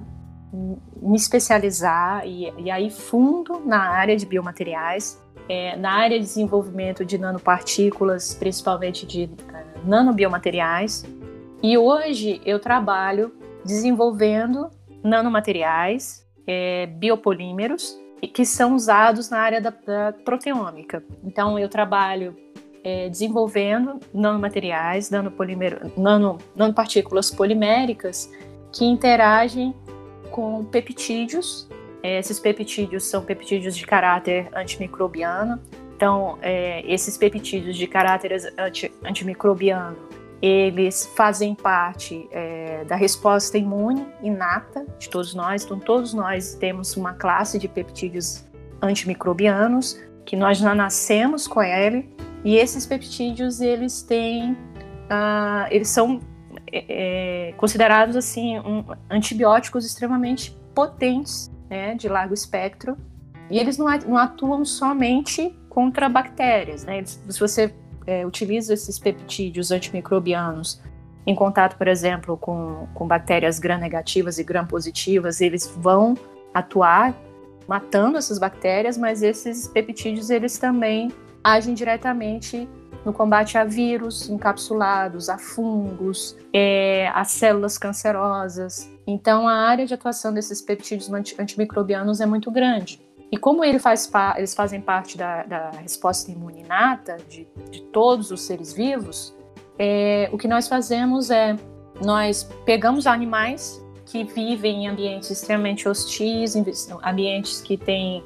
me 1.01 1.15
especializar 1.15 2.27
e, 2.27 2.51
e 2.58 2.70
aí 2.70 2.89
fundo 2.89 3.62
na 3.65 3.88
área 3.89 4.18
de 4.18 4.25
biomateriais 4.25 5.24
é, 5.47 5.75
na 5.75 5.91
área 5.91 6.19
de 6.19 6.25
desenvolvimento 6.25 7.05
de 7.05 7.17
nanopartículas, 7.17 8.33
principalmente 8.33 9.05
de 9.05 9.25
uh, 9.25 9.88
nanobiomateriais. 9.88 11.05
E 11.62 11.77
hoje 11.77 12.41
eu 12.45 12.60
trabalho 12.60 13.31
desenvolvendo 13.63 14.69
nanomateriais, 15.03 16.25
é, 16.47 16.88
biopolímeros, 16.88 17.99
que 18.34 18.45
são 18.45 18.75
usados 18.75 19.29
na 19.29 19.39
área 19.39 19.62
da, 19.62 19.69
da 19.69 20.13
proteômica. 20.23 21.03
Então 21.23 21.60
eu 21.60 21.69
trabalho 21.69 22.36
é, 22.84 23.10
desenvolvendo 23.10 23.99
nanomateriais, 24.13 25.10
nanopolímero, 25.10 25.91
nano, 25.97 26.38
nanopartículas 26.55 27.31
poliméricas 27.31 28.31
que 28.71 28.86
interagem 28.86 29.73
com 30.31 30.63
peptídeos 30.65 31.67
é, 31.69 31.74
esses 32.13 32.39
peptídeos 32.39 33.06
são 33.06 33.24
peptídeos 33.24 33.76
de 33.76 33.86
caráter 33.86 34.50
antimicrobiano. 34.54 35.62
Então, 35.96 36.38
é, 36.41 36.84
esses 36.91 37.18
peptídeos 37.18 37.78
de 37.78 37.88
caráter 37.88 38.34
anti, 38.58 38.91
antimicrobiano, 39.04 39.98
eles 40.41 41.06
fazem 41.15 41.56
parte 41.56 42.28
é, 42.32 42.84
da 42.84 42.96
resposta 42.96 43.58
imune 43.58 44.06
inata 44.22 44.86
de 45.00 45.10
todos 45.10 45.34
nós. 45.34 45.63
Então, 45.63 45.80
todos 45.80 46.13
nós 46.13 46.54
temos 46.56 46.98
uma 46.98 47.13
classe 47.13 47.58
de 47.58 47.68
peptídeos 47.68 48.46
antimicrobianos 48.82 50.00
que 50.26 50.36
nós 50.36 50.58
já 50.58 50.76
nascemos 50.76 51.48
com 51.48 51.63
ele. 51.63 52.10
E 52.44 52.58
esses 52.58 52.86
peptídeos, 52.86 53.62
eles 53.62 54.02
têm, 54.02 54.52
uh, 54.52 55.68
eles 55.72 55.88
são 55.88 56.20
é, 56.72 57.50
é, 57.50 57.52
considerados 57.54 58.15
assim 58.15 58.60
um, 58.60 58.84
antibióticos 59.10 59.86
extremamente 59.86 60.56
potentes 60.74 61.50
né, 61.69 61.95
de 61.95 62.08
largo 62.08 62.34
espectro, 62.34 62.97
e 63.49 63.60
eles 63.60 63.78
não, 63.78 63.88
atuam 64.17 64.65
somente 64.65 65.56
contra 65.69 66.10
bactérias. 66.10 66.84
Né? 66.84 67.04
Se 67.06 67.39
você 67.39 67.73
é, 68.08 68.25
utiliza 68.25 68.73
esses 68.73 68.97
peptídeos 68.97 69.71
antimicrobianos 69.71 70.82
em 71.28 71.36
contato, 71.36 71.78
por 71.78 71.88
exemplo, 71.88 72.38
com, 72.38 72.88
com 72.93 73.08
bactérias 73.08 73.60
gram-negativas 73.60 74.38
e 74.38 74.43
gram-positivas, 74.43 75.41
eles 75.41 75.67
vão 75.78 76.15
atuar 76.54 77.15
matando 77.67 78.17
essas 78.17 78.38
bactérias, 78.38 78.97
mas 78.97 79.23
esses 79.23 79.67
peptídeos 79.67 80.30
eles 80.30 80.58
também 80.58 81.12
agem 81.43 81.73
diretamente 81.73 82.69
no 83.06 83.13
combate 83.13 83.58
a 83.58 83.63
vírus 83.63 84.28
encapsulados, 84.28 85.30
a 85.30 85.38
fungos, 85.38 86.36
é, 86.52 87.08
a 87.13 87.24
células 87.24 87.78
cancerosas. 87.78 88.91
Então, 89.06 89.48
a 89.48 89.54
área 89.54 89.86
de 89.86 89.94
atuação 89.94 90.34
desses 90.34 90.62
peptídeos 90.62 91.10
antimicrobianos 91.39 92.20
é 92.20 92.26
muito 92.26 92.50
grande. 92.50 93.00
E 93.32 93.38
como 93.38 93.63
ele 93.63 93.80
faz 93.80 94.12
eles 94.38 94.54
fazem 94.56 94.82
parte 94.82 95.18
da, 95.18 95.44
da 95.44 95.72
resposta 95.72 96.32
imune 96.32 96.62
inata 96.62 97.18
de, 97.30 97.48
de, 97.70 97.82
todos 97.84 98.32
os 98.32 98.41
seres 98.41 98.74
vivos, 98.74 99.36
é, 99.78 100.30
o 100.32 100.38
que 100.38 100.48
nós 100.48 100.68
fazemos 100.68 101.30
é 101.30 101.56
nós 102.04 102.50
pegamos 102.65 103.08
animais 103.08 103.84
que 104.06 104.24
vivem 104.24 104.86
em 104.86 104.88
ambientes 104.88 105.30
extremamente 105.30 105.88
hostis, 105.88 106.56
ambientes 107.04 107.62
que 107.62 107.78
têm 107.78 108.24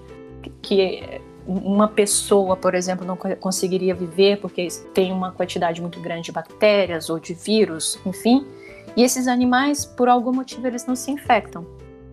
que 0.61 1.21
uma 1.49 1.87
pessoa, 1.87 2.55
por 2.55 2.75
exemplo, 2.75 3.05
não 3.05 3.17
conseguiria 3.17 3.95
viver 3.95 4.39
porque 4.39 4.67
tem 4.93 5.11
uma 5.11 5.31
quantidade 5.31 5.81
muito 5.81 5.99
grande 5.99 6.23
de 6.23 6.31
bactérias 6.31 7.09
ou 7.09 7.19
de 7.19 7.33
vírus, 7.33 7.99
enfim. 8.05 8.45
E 8.95 9.03
esses 9.03 9.27
animais, 9.27 9.83
por 9.83 10.07
algum 10.07 10.31
motivo, 10.31 10.67
eles 10.67 10.85
não 10.85 10.95
se 10.95 11.09
infectam. 11.09 11.65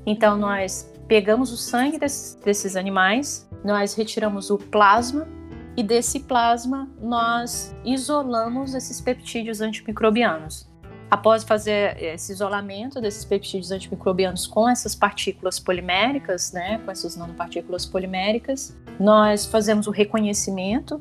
Então, 0.07 0.39
nós 0.39 0.91
pegamos 1.07 1.53
o 1.53 1.57
sangue 1.57 1.99
desses, 1.99 2.35
desses 2.37 2.77
animais, 2.77 3.47
nós 3.63 3.95
retiramos 3.95 4.49
o 4.49 4.57
plasma 4.57 5.29
e 5.77 5.83
desse 5.83 6.21
plasma 6.21 6.89
nós 6.99 7.75
isolamos 7.85 8.75
esses 8.75 9.03
peptídeos 9.03 9.61
antimicrobianos. 9.61 10.67
Após 11.11 11.45
fazer 11.45 12.03
esse 12.03 12.33
isolamento 12.33 13.01
desses 13.01 13.25
peptídeos 13.25 13.71
antimicrobianos 13.71 14.47
com 14.47 14.69
essas 14.69 14.95
partículas 14.95 15.59
poliméricas, 15.61 16.53
né, 16.53 16.81
com 16.85 16.91
essas 16.91 17.17
nanopartículas 17.17 17.87
poliméricas, 17.87 18.77
nós 18.99 19.47
fazemos 19.47 19.87
o 19.87 19.91
reconhecimento, 19.91 21.01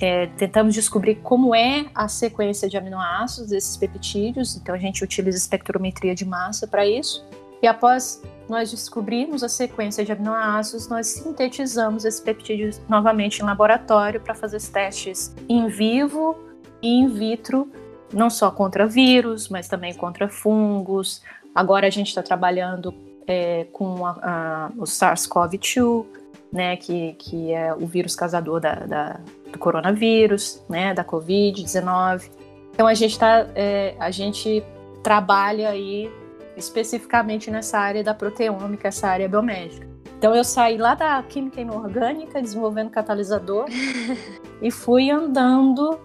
é, 0.00 0.26
tentamos 0.28 0.74
descobrir 0.74 1.16
como 1.16 1.54
é 1.54 1.86
a 1.94 2.08
sequência 2.08 2.68
de 2.68 2.76
aminoácidos 2.76 3.50
desses 3.50 3.76
peptídeos, 3.76 4.56
então 4.56 4.74
a 4.74 4.78
gente 4.78 5.04
utiliza 5.04 5.36
espectrometria 5.36 6.14
de 6.14 6.24
massa 6.24 6.66
para 6.66 6.86
isso. 6.86 7.24
E 7.62 7.66
após 7.66 8.22
nós 8.48 8.70
descobrirmos 8.70 9.42
a 9.42 9.48
sequência 9.48 10.04
de 10.04 10.12
aminoácidos, 10.12 10.88
nós 10.88 11.06
sintetizamos 11.06 12.04
esses 12.04 12.20
peptídeos 12.20 12.80
novamente 12.88 13.40
em 13.40 13.44
laboratório 13.44 14.20
para 14.20 14.34
fazer 14.34 14.56
os 14.56 14.68
testes 14.68 15.34
in 15.48 15.68
vivo 15.68 16.36
e 16.82 16.88
in 16.88 17.08
vitro 17.08 17.70
não 18.14 18.30
só 18.30 18.50
contra 18.50 18.86
vírus, 18.86 19.48
mas 19.48 19.68
também 19.68 19.92
contra 19.94 20.28
fungos. 20.28 21.22
Agora 21.54 21.86
a 21.86 21.90
gente 21.90 22.08
está 22.08 22.22
trabalhando 22.22 22.94
é, 23.26 23.66
com 23.72 24.06
a, 24.06 24.18
a, 24.22 24.70
o 24.76 24.84
SARS-CoV-2, 24.84 26.06
né, 26.52 26.76
que, 26.76 27.14
que 27.14 27.52
é 27.52 27.74
o 27.74 27.86
vírus 27.86 28.14
causador 28.14 28.60
da, 28.60 28.74
da, 28.74 29.20
do 29.50 29.58
coronavírus, 29.58 30.62
né, 30.68 30.94
da 30.94 31.04
Covid-19. 31.04 32.30
Então 32.72 32.86
a 32.86 32.94
gente 32.94 33.18
tá, 33.18 33.46
é, 33.54 33.94
a 33.98 34.10
gente 34.10 34.64
trabalha 35.02 35.70
aí 35.70 36.10
especificamente 36.56 37.50
nessa 37.50 37.78
área 37.78 38.02
da 38.02 38.14
proteômica, 38.14 38.88
essa 38.88 39.08
área 39.08 39.28
biomédica. 39.28 39.86
Então 40.18 40.34
eu 40.34 40.44
saí 40.44 40.78
lá 40.78 40.94
da 40.94 41.22
química 41.22 41.60
inorgânica, 41.60 42.40
desenvolvendo 42.40 42.90
catalisador, 42.90 43.66
e 44.62 44.70
fui 44.70 45.10
andando, 45.10 45.98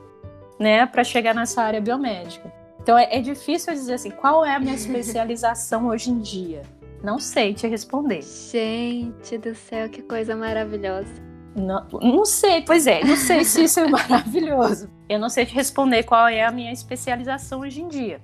né, 0.59 0.85
para 0.85 1.03
chegar 1.03 1.33
nessa 1.33 1.61
área 1.61 1.79
biomédica. 1.79 2.51
Então 2.81 2.97
é, 2.97 3.17
é 3.17 3.21
difícil 3.21 3.73
dizer 3.73 3.93
assim, 3.93 4.11
qual 4.11 4.45
é 4.45 4.55
a 4.55 4.59
minha 4.59 4.73
especialização 4.75 5.87
hoje 5.87 6.11
em 6.11 6.19
dia? 6.19 6.61
Não 7.03 7.17
sei 7.17 7.53
te 7.53 7.67
responder. 7.67 8.21
Gente 8.21 9.37
do 9.37 9.55
céu, 9.55 9.89
que 9.89 10.01
coisa 10.01 10.35
maravilhosa. 10.35 11.29
Não, 11.55 11.87
não 12.01 12.25
sei, 12.25 12.61
pois 12.61 12.85
é, 12.85 13.03
não 13.03 13.15
sei 13.15 13.43
se 13.43 13.63
isso 13.63 13.79
é 13.79 13.87
maravilhoso. 13.87 14.89
Eu 15.07 15.17
não 15.17 15.29
sei 15.29 15.45
te 15.45 15.55
responder 15.55 16.03
qual 16.03 16.27
é 16.27 16.43
a 16.43 16.51
minha 16.51 16.71
especialização 16.71 17.61
hoje 17.61 17.81
em 17.81 17.87
dia. 17.87 18.21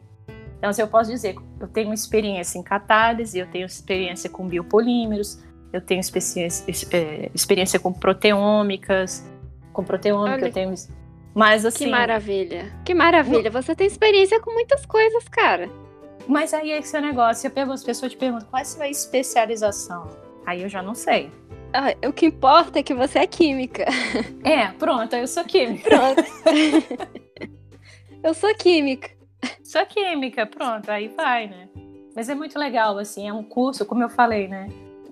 Então, 0.57 0.71
se 0.71 0.81
eu 0.81 0.87
posso 0.87 1.11
dizer, 1.11 1.35
eu 1.59 1.67
tenho 1.67 1.93
experiência 1.93 2.57
em 2.57 2.63
catálise, 2.63 3.37
eu 3.37 3.47
tenho 3.47 3.65
experiência 3.65 4.29
com 4.29 4.47
biopolímeros, 4.47 5.39
eu 5.71 5.81
tenho 5.81 5.99
experiência, 5.99 6.65
é, 6.91 7.29
experiência 7.33 7.79
com 7.79 7.91
proteômicas, 7.91 9.25
com 9.73 9.83
proteômica, 9.83 10.37
Olha, 10.37 10.45
eu 10.47 10.53
tenho. 10.53 10.73
Mas 11.35 11.65
assim. 11.65 11.85
Que 11.85 11.91
maravilha! 11.91 12.71
Que 12.85 12.93
maravilha! 12.93 13.51
Você 13.51 13.75
tem 13.75 13.85
experiência 13.85 14.39
com 14.39 14.53
muitas 14.53 14.85
coisas, 14.85 15.27
cara. 15.27 15.69
Mas 16.27 16.53
aí 16.53 16.71
é 16.71 16.79
esse 16.79 16.99
negócio. 17.01 17.51
Eu 17.53 17.71
as 17.71 17.83
pessoas 17.83 18.13
te 18.13 18.17
perguntam 18.17 18.47
qual 18.49 18.59
é 18.59 18.61
a 18.61 18.65
sua 18.65 18.87
especialização. 18.87 20.07
Aí 20.45 20.63
eu 20.63 20.69
já 20.69 20.81
não 20.81 20.95
sei. 20.95 21.29
Ah, 21.73 22.07
o 22.07 22.13
que 22.13 22.27
importa 22.27 22.79
é 22.79 22.83
que 22.83 22.93
você 22.93 23.19
é 23.19 23.27
química. 23.27 23.85
É, 24.45 24.67
pronto, 24.67 25.13
eu 25.15 25.27
sou 25.27 25.43
química. 25.43 25.89
Pronto. 25.89 26.23
eu 28.23 28.33
sou 28.33 28.53
química. 28.55 29.09
Sou 29.63 29.85
química, 29.85 30.45
pronto, 30.45 30.89
aí 30.89 31.07
vai, 31.09 31.47
né? 31.47 31.67
Mas 32.15 32.29
é 32.29 32.35
muito 32.35 32.57
legal, 32.57 32.97
assim, 32.97 33.27
é 33.27 33.33
um 33.33 33.43
curso, 33.43 33.85
como 33.85 34.03
eu 34.03 34.09
falei, 34.09 34.47
né? 34.47 34.69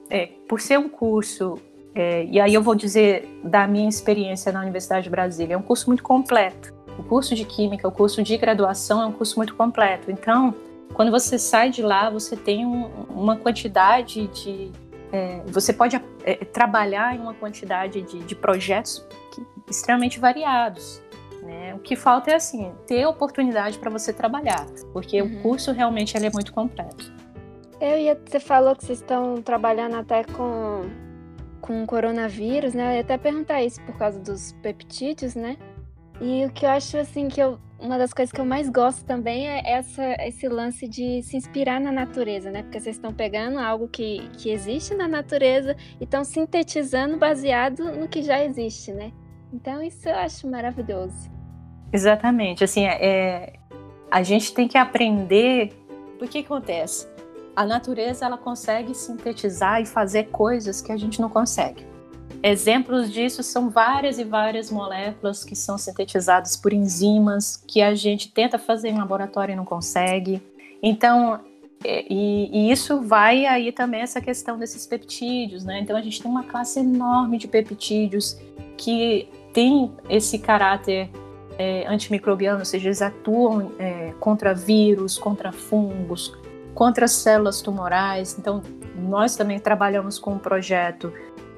É, 0.10 0.28
por 0.48 0.62
ser 0.62 0.80
um 0.80 0.88
curso, 0.88 1.60
é, 1.96 2.26
e 2.26 2.40
aí 2.40 2.54
eu 2.54 2.62
vou 2.62 2.76
dizer 2.76 3.28
da 3.44 3.68
minha 3.68 3.88
experiência 3.88 4.52
na 4.52 4.62
Universidade 4.62 5.04
de 5.04 5.10
Brasília, 5.10 5.54
é 5.54 5.58
um 5.58 5.62
curso 5.62 5.88
muito 5.88 6.04
completo. 6.04 6.74
O 6.98 7.04
curso 7.04 7.36
de 7.36 7.46
Química, 7.46 7.88
o 7.88 7.92
curso 7.92 8.22
de 8.24 8.38
graduação 8.38 9.02
é 9.02 9.06
um 9.06 9.12
curso 9.12 9.38
muito 9.38 9.56
completo. 9.56 10.12
Então, 10.12 10.54
quando 10.94 11.12
você 11.12 11.38
sai 11.38 11.70
de 11.70 11.82
lá, 11.82 12.10
você 12.10 12.36
tem 12.36 12.66
um, 12.66 12.86
uma 13.10 13.36
quantidade 13.36 14.28
de. 14.28 14.72
É, 15.12 15.42
você 15.46 15.72
pode 15.72 16.00
é, 16.24 16.36
trabalhar 16.46 17.16
em 17.16 17.20
uma 17.20 17.34
quantidade 17.34 18.02
de, 18.02 18.20
de 18.20 18.36
projetos 18.36 19.06
que, 19.32 19.46
extremamente 19.70 20.20
variados. 20.20 21.02
Né? 21.44 21.74
O 21.76 21.80
que 21.80 21.96
falta 21.96 22.32
é 22.32 22.36
assim 22.36 22.72
ter 22.88 23.06
oportunidade 23.06 23.78
para 23.78 23.90
você 23.90 24.14
trabalhar, 24.14 24.66
porque 24.92 25.22
uhum. 25.22 25.40
o 25.40 25.42
curso 25.42 25.72
realmente 25.72 26.16
ele 26.16 26.28
é 26.28 26.32
muito 26.32 26.54
completo. 26.54 27.12
Eu 27.82 27.98
ia, 27.98 28.20
você 28.26 28.40
falou 28.40 28.76
que 28.76 28.86
vocês 28.86 29.00
estão 29.00 29.42
trabalhando 29.42 29.96
até 29.98 30.24
com 30.24 30.90
com 31.64 31.86
coronavírus, 31.86 32.74
né? 32.74 32.92
Eu 32.92 32.96
ia 32.96 33.02
até 33.02 33.18
perguntar 33.18 33.64
isso 33.64 33.82
por 33.84 33.98
causa 33.98 34.20
dos 34.20 34.52
peptídeos, 34.62 35.34
né? 35.34 35.56
E 36.22 36.46
o 36.46 36.52
que 36.52 36.66
eu 36.66 36.70
acho 36.70 36.98
assim 36.98 37.30
que 37.30 37.42
eu 37.42 37.58
uma 37.80 37.98
das 37.98 38.14
coisas 38.14 38.32
que 38.32 38.40
eu 38.40 38.46
mais 38.46 38.70
gosto 38.70 39.04
também 39.04 39.50
é 39.50 39.62
essa, 39.66 40.16
esse 40.22 40.48
lance 40.48 40.88
de 40.88 41.22
se 41.22 41.36
inspirar 41.36 41.82
na 41.82 41.92
natureza, 41.92 42.50
né? 42.50 42.64
Porque 42.64 42.80
vocês 42.80 42.96
estão 42.96 43.14
pegando 43.14 43.60
algo 43.60 43.90
que, 43.90 44.30
que 44.38 44.52
existe 44.52 44.96
na 44.96 45.06
natureza 45.06 45.76
e 46.00 46.06
estão 46.06 46.24
sintetizando 46.24 47.18
baseado 47.18 47.92
no 47.92 48.08
que 48.08 48.22
já 48.22 48.42
existe, 48.42 48.94
né? 48.94 49.12
Então 49.52 49.84
isso 49.84 50.08
eu 50.08 50.16
acho 50.16 50.48
maravilhoso. 50.50 51.30
Exatamente. 51.92 52.64
Assim, 52.64 52.86
é, 52.86 53.54
a 54.10 54.24
gente 54.24 54.54
tem 54.54 54.66
que 54.66 54.78
aprender. 54.78 55.74
O 56.22 56.28
que 56.28 56.40
acontece? 56.40 57.13
A 57.56 57.66
natureza 57.66 58.26
ela 58.26 58.38
consegue 58.38 58.96
sintetizar 58.96 59.82
e 59.82 59.86
fazer 59.86 60.26
coisas 60.26 60.82
que 60.82 60.92
a 60.92 60.98
gente 60.98 61.22
não 61.22 61.30
consegue. 61.30 61.86
Exemplos 62.42 63.12
disso 63.12 63.42
são 63.42 63.70
várias 63.70 64.20
e 64.20 64.24
várias 64.24 64.70
moléculas 64.70 65.46
que 65.46 65.56
são 65.56 65.78
sintetizadas 65.78 66.58
por 66.58 66.74
enzimas 66.74 67.64
que 67.68 67.82
a 67.82 67.96
gente 67.96 68.32
tenta 68.32 68.60
fazer 68.60 68.90
em 68.90 68.98
laboratório 68.98 69.54
e 69.54 69.56
não 69.56 69.64
consegue. 69.64 70.42
Então, 70.82 71.40
é, 71.84 72.06
e, 72.10 72.50
e, 72.52 72.72
isso 72.72 73.02
vai 73.02 73.46
aí 73.46 73.72
também 73.72 74.02
essa 74.02 74.20
questão 74.20 74.58
desses 74.58 74.86
peptídeos, 74.86 75.64
né? 75.64 75.80
Então 75.80 75.96
a 75.96 76.02
gente 76.02 76.22
tem 76.22 76.30
uma 76.30 76.44
classe 76.44 76.80
enorme 76.80 77.38
de 77.38 77.48
peptídeos 77.48 78.38
que 78.78 79.30
tem 79.54 79.92
esse 80.10 80.40
caráter 80.40 81.10
é, 81.58 81.86
antimicrobiano, 81.88 82.60
ou 82.60 82.66
seja, 82.66 82.88
eles 82.88 83.02
atuam 83.02 83.72
é, 83.78 84.14
contra 84.20 84.54
vírus, 84.54 85.18
contra 85.18 85.52
fungos, 85.52 86.36
contra 86.74 87.08
células 87.08 87.62
tumorais. 87.62 88.38
Então 88.38 88.62
nós 88.96 89.36
também 89.36 89.60
trabalhamos 89.60 90.20
com 90.20 90.34
um 90.34 90.40
projeto 90.40 91.12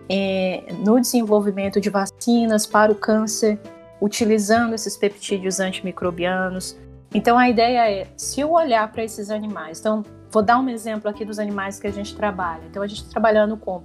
é, 0.10 0.66
no 0.86 1.00
desenvolvimento 1.00 1.80
de 1.82 1.90
vacinas 1.90 2.66
para 2.66 2.92
o 2.92 2.96
câncer, 2.96 3.60
utilizando 4.02 4.74
esses 4.74 4.96
peptídeos 4.98 5.60
antimicrobianos. 5.60 6.78
Então 7.14 7.38
a 7.38 7.50
ideia 7.50 7.90
é, 7.90 8.08
se 8.18 8.42
eu 8.42 8.52
olhar 8.52 8.92
para 8.92 9.04
esses 9.04 9.30
animais, 9.30 9.80
então 9.80 10.04
vou 10.32 10.44
dar 10.44 10.60
um 10.60 10.68
exemplo 10.70 11.10
aqui 11.10 11.24
dos 11.24 11.40
animais 11.40 11.80
que 11.80 11.88
a 11.88 11.92
gente 11.92 12.16
trabalha. 12.16 12.62
Então 12.70 12.84
a 12.84 12.88
gente 12.88 12.98
está 12.98 13.12
trabalhando 13.12 13.58
com 13.58 13.84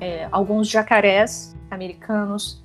é, 0.00 0.28
alguns 0.32 0.68
jacarés 0.68 1.54
americanos 1.70 2.64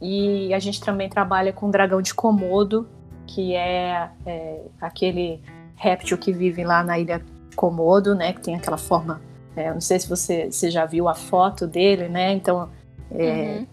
e 0.00 0.52
a 0.54 0.58
gente 0.58 0.80
também 0.80 1.08
trabalha 1.08 1.52
com 1.52 1.70
dragão 1.70 2.00
de 2.00 2.14
Komodo, 2.14 2.88
que 3.26 3.54
é, 3.54 4.10
é 4.24 4.62
aquele 4.80 5.42
réptil 5.76 6.16
que 6.16 6.32
vive 6.32 6.64
lá 6.64 6.82
na 6.82 6.98
ilha 6.98 7.22
Komodo, 7.60 8.14
né, 8.14 8.32
que 8.32 8.40
tem 8.40 8.54
aquela 8.54 8.78
forma 8.78 9.20
é, 9.54 9.72
não 9.72 9.80
sei 9.80 9.98
se 9.98 10.08
você, 10.08 10.50
você 10.50 10.70
já 10.70 10.86
viu 10.86 11.08
a 11.08 11.14
foto 11.14 11.66
dele, 11.66 12.08
né? 12.08 12.32
Então 12.32 12.70
é, 13.10 13.58
uhum. 13.58 13.66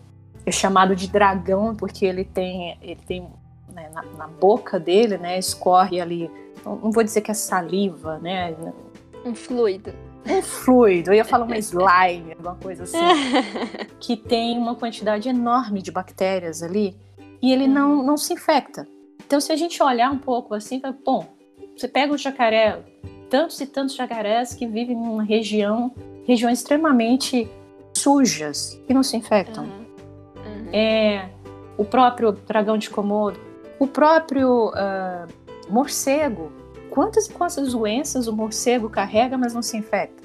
é 0.46 0.52
chamado 0.52 0.96
de 0.96 1.08
dragão 1.08 1.76
porque 1.76 2.06
ele 2.06 2.26
tem, 2.26 2.78
ele 2.82 3.00
tem 3.08 3.22
né, 3.74 3.90
na, 3.94 4.02
na, 4.18 4.28
boca 4.28 4.80
dele, 4.80 5.18
né? 5.18 5.38
Escorre 5.38 6.02
ali, 6.02 6.30
não, 6.66 6.76
não, 6.78 6.92
vou 6.92 7.04
dizer 7.04 7.22
que 7.22 7.32
é 7.32 7.34
saliva, 7.34 8.18
né? 8.18 8.56
Um 9.24 9.36
fluido. 9.36 9.94
Um 10.28 10.42
fluido, 10.42 11.12
eu 11.12 11.16
ia 11.16 11.26
falar 11.26 11.46
uma 11.46 11.58
slime, 11.60 12.34
alguma 12.34 12.56
coisa 12.56 12.84
assim, 12.84 12.98
que 14.00 14.18
tem 14.18 14.58
uma 14.58 14.76
quantidade 14.76 15.30
enorme 15.30 15.82
de 15.82 15.92
bactérias 15.92 16.62
ali 16.62 16.98
e 17.42 17.54
ele 17.54 17.68
não, 17.68 18.00
uhum. 18.00 18.04
não 18.04 18.18
se 18.18 18.34
infecta. 18.34 18.88
Então, 19.26 19.40
se 19.40 19.52
a 19.52 19.56
gente 19.56 19.82
olhar 19.84 20.12
um 20.12 20.18
pouco 20.18 20.54
assim, 20.54 20.82
bom, 21.06 21.26
você 21.76 21.88
pega 21.88 22.14
o 22.14 22.18
jacaré, 22.18 22.80
tantos 23.30 23.60
e 23.62 23.66
tantos 23.66 23.96
jacarés 23.96 24.54
que 24.54 24.66
vivem 24.68 24.96
numa 24.96 25.24
região, 25.24 25.92
regiões 26.26 26.60
extremamente 26.60 27.50
sujas 27.96 28.82
e 28.88 28.94
não 28.94 29.04
se 29.04 29.18
infectam. 29.18 29.66
Uhum. 29.66 29.86
Uhum. 30.46 30.70
É, 30.74 31.30
o 31.78 31.86
próprio 31.86 32.32
dragão 32.32 32.78
de 32.78 32.90
Komodo, 32.90 33.40
o 33.80 33.88
próprio 33.88 34.70
uh, 34.70 35.28
morcego. 35.70 36.52
Quantas 36.90 37.28
e 37.28 37.32
quantas 37.32 37.74
doenças 37.74 38.28
o 38.28 38.36
morcego 38.36 38.90
carrega, 38.90 39.38
mas 39.38 39.54
não 39.54 39.62
se 39.62 39.78
infecta? 39.78 40.24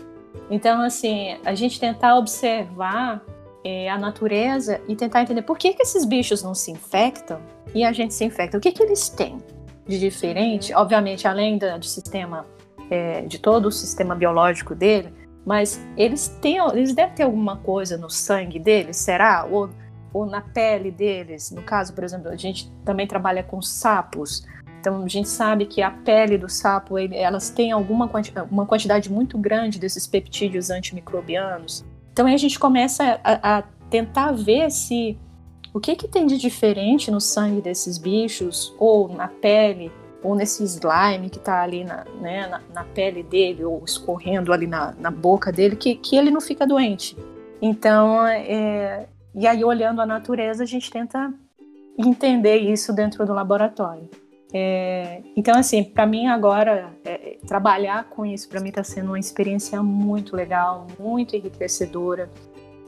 Então, 0.50 0.80
assim, 0.80 1.36
a 1.44 1.54
gente 1.54 1.78
tentar 1.78 2.16
observar 2.16 3.22
é, 3.64 3.90
a 3.90 3.98
natureza 3.98 4.80
e 4.88 4.96
tentar 4.96 5.22
entender 5.22 5.42
por 5.42 5.58
que, 5.58 5.74
que 5.74 5.82
esses 5.82 6.04
bichos 6.04 6.42
não 6.42 6.54
se 6.54 6.70
infectam 6.70 7.40
e 7.74 7.84
a 7.84 7.92
gente 7.92 8.14
se 8.14 8.24
infecta. 8.24 8.56
O 8.56 8.60
que, 8.60 8.72
que 8.72 8.82
eles 8.82 9.08
têm 9.08 9.38
de 9.86 9.98
diferente? 9.98 10.72
Uhum. 10.72 10.80
Obviamente, 10.80 11.28
além 11.28 11.58
do, 11.58 11.78
do 11.78 11.84
sistema 11.84 12.46
é, 12.90 13.22
de 13.22 13.38
todo 13.38 13.66
o 13.66 13.72
sistema 13.72 14.14
biológico 14.14 14.74
dele, 14.74 15.12
mas 15.44 15.84
eles 15.96 16.28
têm, 16.40 16.58
eles 16.72 16.94
devem 16.94 17.14
ter 17.14 17.22
alguma 17.24 17.56
coisa 17.56 17.96
no 17.96 18.08
sangue 18.08 18.58
deles, 18.58 18.96
será? 18.96 19.46
Ou, 19.50 19.70
ou 20.12 20.26
na 20.26 20.40
pele 20.40 20.90
deles? 20.90 21.50
No 21.50 21.62
caso, 21.62 21.92
por 21.92 22.04
exemplo, 22.04 22.28
a 22.28 22.36
gente 22.36 22.72
também 22.84 23.06
trabalha 23.06 23.42
com 23.42 23.60
sapos. 23.60 24.46
Então 24.80 25.04
a 25.04 25.08
gente 25.08 25.28
sabe 25.28 25.66
que 25.66 25.80
a 25.80 25.90
pele 25.90 26.36
do 26.36 26.48
sapo, 26.48 26.98
ele, 26.98 27.16
elas 27.16 27.50
têm 27.50 27.70
alguma 27.70 28.08
quantidade, 28.08 28.48
uma 28.50 28.66
quantidade 28.66 29.10
muito 29.10 29.38
grande 29.38 29.78
desses 29.78 30.06
peptídeos 30.06 30.70
antimicrobianos. 30.70 31.84
Então 32.12 32.26
aí 32.26 32.34
a 32.34 32.38
gente 32.38 32.58
começa 32.58 33.20
a, 33.22 33.58
a 33.58 33.62
tentar 33.88 34.32
ver 34.32 34.70
se 34.70 35.18
o 35.72 35.80
que, 35.80 35.96
que 35.96 36.06
tem 36.06 36.26
de 36.26 36.36
diferente 36.36 37.10
no 37.10 37.20
sangue 37.20 37.60
desses 37.60 37.96
bichos 37.96 38.74
ou 38.78 39.08
na 39.08 39.28
pele 39.28 39.90
ou 40.22 40.34
nesse 40.34 40.62
slime 40.64 41.28
que 41.28 41.38
está 41.38 41.62
ali 41.62 41.84
na, 41.84 42.04
né, 42.20 42.46
na, 42.46 42.60
na, 42.72 42.84
pele 42.84 43.22
dele, 43.22 43.64
ou 43.64 43.82
escorrendo 43.84 44.52
ali 44.52 44.66
na, 44.66 44.94
na 44.98 45.10
boca 45.10 45.50
dele, 45.50 45.76
que, 45.76 45.96
que 45.96 46.16
ele 46.16 46.30
não 46.30 46.40
fica 46.40 46.66
doente. 46.66 47.16
Então, 47.60 48.26
é, 48.26 49.06
e 49.34 49.46
aí 49.46 49.64
olhando 49.64 50.00
a 50.00 50.06
natureza, 50.06 50.62
a 50.62 50.66
gente 50.66 50.90
tenta 50.90 51.32
entender 51.98 52.56
isso 52.56 52.92
dentro 52.92 53.26
do 53.26 53.32
laboratório. 53.32 54.08
É, 54.54 55.22
então, 55.34 55.58
assim, 55.58 55.82
para 55.82 56.04
mim 56.04 56.26
agora, 56.26 56.90
é, 57.04 57.38
trabalhar 57.46 58.04
com 58.10 58.26
isso 58.26 58.48
para 58.48 58.60
mim 58.60 58.68
está 58.68 58.84
sendo 58.84 59.08
uma 59.08 59.18
experiência 59.18 59.82
muito 59.82 60.36
legal, 60.36 60.86
muito 60.98 61.34
enriquecedora. 61.34 62.30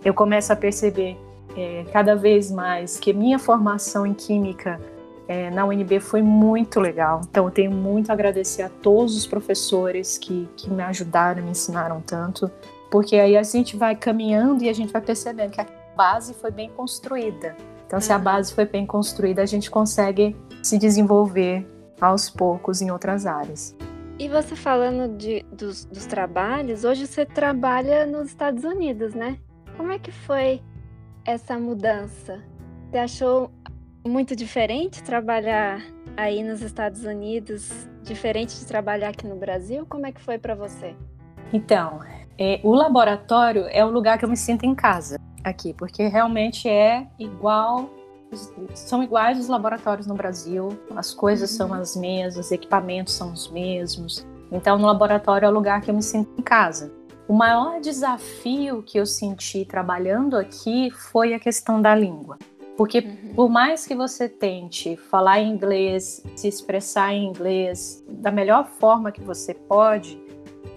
Eu 0.04 0.12
começo 0.12 0.52
a 0.52 0.56
perceber 0.56 1.16
é, 1.56 1.84
cada 1.90 2.14
vez 2.14 2.50
mais 2.50 2.98
que 2.98 3.12
minha 3.14 3.38
formação 3.38 4.06
em 4.06 4.12
química 4.12 4.78
é, 5.26 5.50
na 5.50 5.64
UNB 5.64 6.00
foi 6.00 6.22
muito 6.22 6.80
legal. 6.80 7.20
Então, 7.28 7.46
eu 7.46 7.50
tenho 7.50 7.70
muito 7.70 8.10
a 8.10 8.12
agradecer 8.12 8.62
a 8.62 8.68
todos 8.68 9.16
os 9.16 9.26
professores 9.26 10.18
que, 10.18 10.48
que 10.56 10.70
me 10.70 10.82
ajudaram, 10.82 11.42
me 11.42 11.50
ensinaram 11.50 12.00
tanto, 12.00 12.50
porque 12.90 13.16
aí 13.16 13.36
a 13.36 13.42
gente 13.42 13.76
vai 13.76 13.96
caminhando 13.96 14.62
e 14.62 14.68
a 14.68 14.72
gente 14.72 14.92
vai 14.92 15.02
percebendo 15.02 15.50
que 15.50 15.60
a 15.60 15.66
base 15.96 16.34
foi 16.34 16.50
bem 16.50 16.70
construída. 16.70 17.56
Então, 17.86 18.00
se 18.00 18.12
a 18.12 18.16
uhum. 18.16 18.22
base 18.22 18.52
foi 18.52 18.64
bem 18.64 18.86
construída, 18.86 19.42
a 19.42 19.46
gente 19.46 19.70
consegue 19.70 20.36
se 20.62 20.78
desenvolver 20.78 21.66
aos 22.00 22.28
poucos 22.28 22.82
em 22.82 22.90
outras 22.90 23.26
áreas. 23.26 23.76
E 24.18 24.28
você 24.28 24.54
falando 24.54 25.16
de, 25.16 25.44
dos, 25.52 25.84
dos 25.86 26.06
trabalhos, 26.06 26.84
hoje 26.84 27.06
você 27.06 27.26
trabalha 27.26 28.06
nos 28.06 28.28
Estados 28.28 28.62
Unidos, 28.62 29.12
né? 29.14 29.38
Como 29.76 29.90
é 29.90 29.98
que 29.98 30.12
foi 30.12 30.62
essa 31.24 31.58
mudança? 31.58 32.40
Você 32.90 32.98
achou 32.98 33.50
muito 34.08 34.36
diferente 34.36 35.02
trabalhar 35.02 35.82
aí 36.16 36.42
nos 36.42 36.60
Estados 36.60 37.04
Unidos, 37.04 37.70
diferente 38.02 38.58
de 38.58 38.66
trabalhar 38.66 39.08
aqui 39.08 39.26
no 39.26 39.36
Brasil? 39.36 39.86
Como 39.88 40.06
é 40.06 40.12
que 40.12 40.20
foi 40.20 40.38
para 40.38 40.54
você? 40.54 40.94
Então, 41.52 42.00
é, 42.38 42.60
o 42.62 42.74
laboratório 42.74 43.66
é 43.70 43.84
o 43.84 43.90
lugar 43.90 44.18
que 44.18 44.24
eu 44.24 44.28
me 44.28 44.36
sinto 44.36 44.64
em 44.64 44.74
casa 44.74 45.18
aqui, 45.42 45.72
porque 45.74 46.06
realmente 46.08 46.68
é 46.68 47.06
igual, 47.18 47.90
são 48.74 49.02
iguais 49.02 49.38
os 49.38 49.48
laboratórios 49.48 50.06
no 50.06 50.14
Brasil, 50.14 50.68
as 50.96 51.12
coisas 51.14 51.50
uhum. 51.52 51.56
são 51.56 51.74
as 51.74 51.96
mesmas, 51.96 52.46
os 52.46 52.52
equipamentos 52.52 53.14
são 53.14 53.32
os 53.32 53.50
mesmos. 53.50 54.26
Então, 54.50 54.78
no 54.78 54.86
laboratório 54.86 55.46
é 55.46 55.48
o 55.48 55.52
lugar 55.52 55.80
que 55.80 55.90
eu 55.90 55.94
me 55.94 56.02
sinto 56.02 56.30
em 56.38 56.42
casa. 56.42 56.92
O 57.26 57.32
maior 57.32 57.80
desafio 57.80 58.82
que 58.82 58.98
eu 58.98 59.06
senti 59.06 59.64
trabalhando 59.64 60.36
aqui 60.36 60.90
foi 60.90 61.32
a 61.32 61.40
questão 61.40 61.80
da 61.80 61.94
língua. 61.94 62.38
Porque 62.76 62.98
uhum. 62.98 63.34
por 63.34 63.48
mais 63.48 63.86
que 63.86 63.94
você 63.94 64.28
tente 64.28 64.96
falar 64.96 65.40
inglês, 65.40 66.22
se 66.34 66.48
expressar 66.48 67.12
em 67.12 67.26
inglês 67.26 68.04
da 68.08 68.30
melhor 68.30 68.66
forma 68.66 69.12
que 69.12 69.20
você 69.20 69.54
pode, 69.54 70.20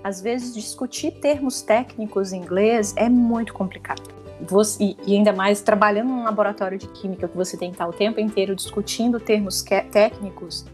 às 0.03 0.21
vezes 0.21 0.53
discutir 0.53 1.11
termos 1.19 1.61
técnicos 1.61 2.31
em 2.31 2.41
inglês 2.41 2.93
é 2.95 3.09
muito 3.09 3.53
complicado. 3.53 4.15
Você, 4.41 4.95
e 5.05 5.15
ainda 5.15 5.33
mais 5.33 5.61
trabalhando 5.61 6.09
num 6.09 6.23
laboratório 6.23 6.77
de 6.77 6.87
química 6.89 7.27
que 7.27 7.35
você 7.35 7.57
tem 7.57 7.69
que 7.69 7.75
estar 7.75 7.87
o 7.87 7.93
tempo 7.93 8.19
inteiro 8.19 8.55
discutindo 8.55 9.19
termos 9.19 9.63
técnicos. 9.91 10.65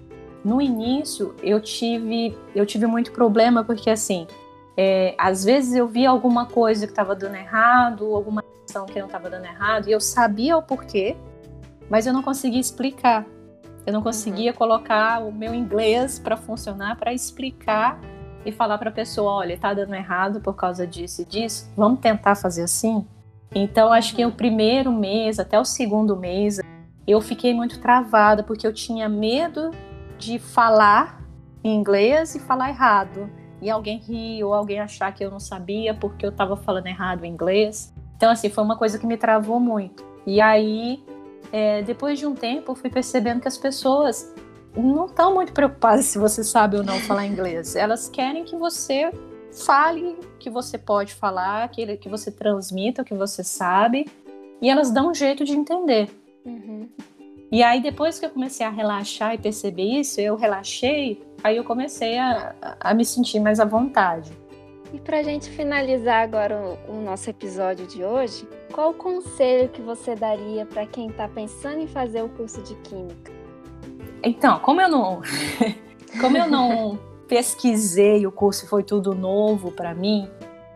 No 0.44 0.62
início 0.62 1.34
eu 1.42 1.62
tive 1.62 2.38
eu 2.54 2.66
tive 2.66 2.86
muito 2.86 3.14
problema 3.14 3.64
porque 3.64 3.90
assim 3.90 4.28
é, 4.76 5.16
às 5.18 5.46
vezes 5.46 5.74
eu 5.74 5.88
via 5.88 6.10
alguma 6.10 6.46
coisa 6.46 6.86
que 6.86 6.92
estava 6.92 7.16
dando 7.16 7.36
errado, 7.36 8.14
alguma 8.14 8.43
ação 8.74 8.86
que 8.88 8.98
não 8.98 9.06
estava 9.06 9.30
dando 9.30 9.46
errado, 9.46 9.88
e 9.88 9.92
eu 9.92 10.02
sabia 10.02 10.58
o 10.58 10.64
porquê, 10.64 11.16
mas 11.90 12.08
eu 12.08 12.14
não 12.14 12.24
conseguia 12.24 12.60
explicar. 12.60 13.26
Eu 13.86 13.94
não 13.94 14.02
conseguia 14.02 14.52
uhum. 14.52 14.58
colocar 14.58 15.22
o 15.24 15.32
meu 15.32 15.54
inglês 15.54 16.18
para 16.18 16.36
funcionar, 16.36 16.96
para 16.96 17.14
explicar 17.14 18.00
e 18.46 18.52
falar 18.52 18.78
para 18.78 18.90
a 18.90 18.94
pessoa: 18.94 19.32
olha, 19.32 19.54
está 19.54 19.74
dando 19.74 19.94
errado 19.94 20.42
por 20.42 20.56
causa 20.56 20.88
disso 20.88 21.22
e 21.22 21.26
disso, 21.26 21.70
vamos 21.76 22.00
tentar 22.00 22.36
fazer 22.36 22.64
assim? 22.64 23.06
Então, 23.54 23.94
acho 23.94 24.16
que 24.16 24.26
o 24.26 24.32
primeiro 24.32 24.92
mês, 24.92 25.38
até 25.38 25.60
o 25.60 25.66
segundo 25.66 26.16
mês, 26.16 26.60
eu 27.06 27.22
fiquei 27.22 27.54
muito 27.54 27.80
travada, 27.80 28.42
porque 28.42 28.66
eu 28.66 28.74
tinha 28.74 29.08
medo 29.08 29.70
de 30.18 30.40
falar 30.40 31.22
em 31.64 31.76
inglês 31.76 32.34
e 32.34 32.40
falar 32.40 32.70
errado 32.70 33.30
e 33.62 33.70
alguém 33.70 33.98
rir 33.98 34.44
ou 34.44 34.54
alguém 34.54 34.80
achar 34.80 35.14
que 35.14 35.24
eu 35.24 35.30
não 35.30 35.40
sabia 35.40 35.94
porque 35.94 36.26
eu 36.26 36.32
estava 36.32 36.58
falando 36.58 36.88
errado 36.88 37.24
em 37.24 37.32
inglês. 37.32 37.93
Então, 38.16 38.32
assim, 38.32 38.50
foi 38.50 38.64
uma 38.64 38.78
coisa 38.78 38.98
que 38.98 39.06
me 39.06 39.18
travou 39.18 39.60
muito. 39.60 40.04
E 40.26 40.40
aí, 40.40 41.04
é, 41.52 41.82
depois 41.82 42.18
de 42.18 42.26
um 42.26 42.34
tempo, 42.34 42.72
eu 42.72 42.76
fui 42.76 42.90
percebendo 42.90 43.42
que 43.42 43.48
as 43.48 43.58
pessoas 43.58 44.34
não 44.76 45.06
estão 45.06 45.34
muito 45.34 45.54
preocupadas 45.54 46.06
se 46.06 46.18
você 46.18 46.44
sabe 46.44 46.78
ou 46.78 46.84
não 46.84 47.00
falar 47.00 47.26
inglês. 47.26 47.76
Elas 47.76 48.10
querem 48.10 48.44
que 48.44 48.56
você 48.56 49.12
fale 49.66 50.18
que 50.40 50.50
você 50.50 50.78
pode 50.78 51.14
falar, 51.14 51.68
que, 51.70 51.98
que 51.98 52.10
você 52.10 52.32
transmita 52.32 53.02
o 53.02 53.06
que 53.06 53.14
você 53.14 53.44
sabe, 53.44 54.10
e 54.62 54.70
elas 54.70 54.92
dão 54.92 55.12
um 55.12 55.14
jeito 55.14 55.46
de 55.46 55.54
entender. 55.54 56.10
Uhum. 56.46 56.90
E 57.52 57.62
aí, 57.62 57.82
depois 57.82 58.20
que 58.20 58.26
eu 58.26 58.32
comecei 58.32 58.66
a 58.66 58.70
relaxar 58.70 59.36
e 59.36 59.38
perceber 59.38 59.84
isso, 59.84 60.20
eu 60.20 60.36
relaxei, 60.36 61.22
aí 61.44 61.56
eu 61.58 61.64
comecei 61.64 62.18
a, 62.18 62.56
a 62.80 62.94
me 62.96 63.06
sentir 63.06 63.40
mais 63.40 63.60
à 63.60 63.66
vontade. 63.66 64.32
E 64.94 65.00
para 65.00 65.18
a 65.18 65.24
gente 65.24 65.50
finalizar 65.50 66.22
agora 66.22 66.56
o, 66.88 66.98
o, 66.98 67.02
nosso 67.02 67.28
episódio 67.28 67.88
de 67.88 68.04
hoje, 68.04 68.48
qual 68.72 68.92
o 68.92 68.94
conselho 68.94 69.68
que 69.70 69.82
você 69.82 70.14
daria 70.14 70.68
para 70.68 70.86
quem 70.86 71.08
está 71.08 71.28
pensando 71.28 71.80
em 71.80 71.88
fazer 71.88 72.22
o 72.22 72.30
curso 72.30 72.62
de 72.62 72.76
Química? 72.76 73.32
Então, 74.22 74.60
como 74.60 74.80
eu 74.80 74.88
não, 74.88 75.24
como 76.22 76.38
eu 76.38 76.48
não 76.48 77.00
pesquisei 77.28 78.28
o 78.28 78.32
curso, 78.32 78.68
foi 78.68 78.84
tudo 78.84 79.16
novo 79.16 79.72
para 79.72 79.96
mim, 79.96 80.30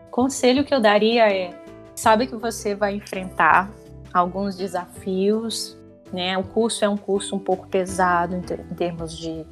o 0.08 0.10
conselho 0.10 0.64
que 0.64 0.74
eu 0.74 0.80
daria 0.80 1.32
é, 1.32 1.56
sabe 1.94 2.26
que 2.26 2.34
você 2.34 2.74
vai 2.74 2.96
enfrentar 2.96 3.70
alguns 4.12 4.56
desafios, 4.56 5.78
né? 6.12 6.36
O 6.36 6.42
curso 6.42 6.84
é 6.84 6.88
um 6.88 6.96
curso 6.96 7.36
um 7.36 7.38
pouco 7.38 7.68
pesado 7.68 8.34
em, 8.34 8.40
ter, 8.40 8.58
em 8.58 8.74
termos 8.74 9.16
de 9.16 9.46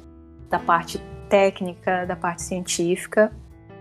da 0.49 0.59
parte 0.59 1.01
técnica, 1.29 2.05
da 2.05 2.15
parte 2.15 2.41
científica, 2.41 3.31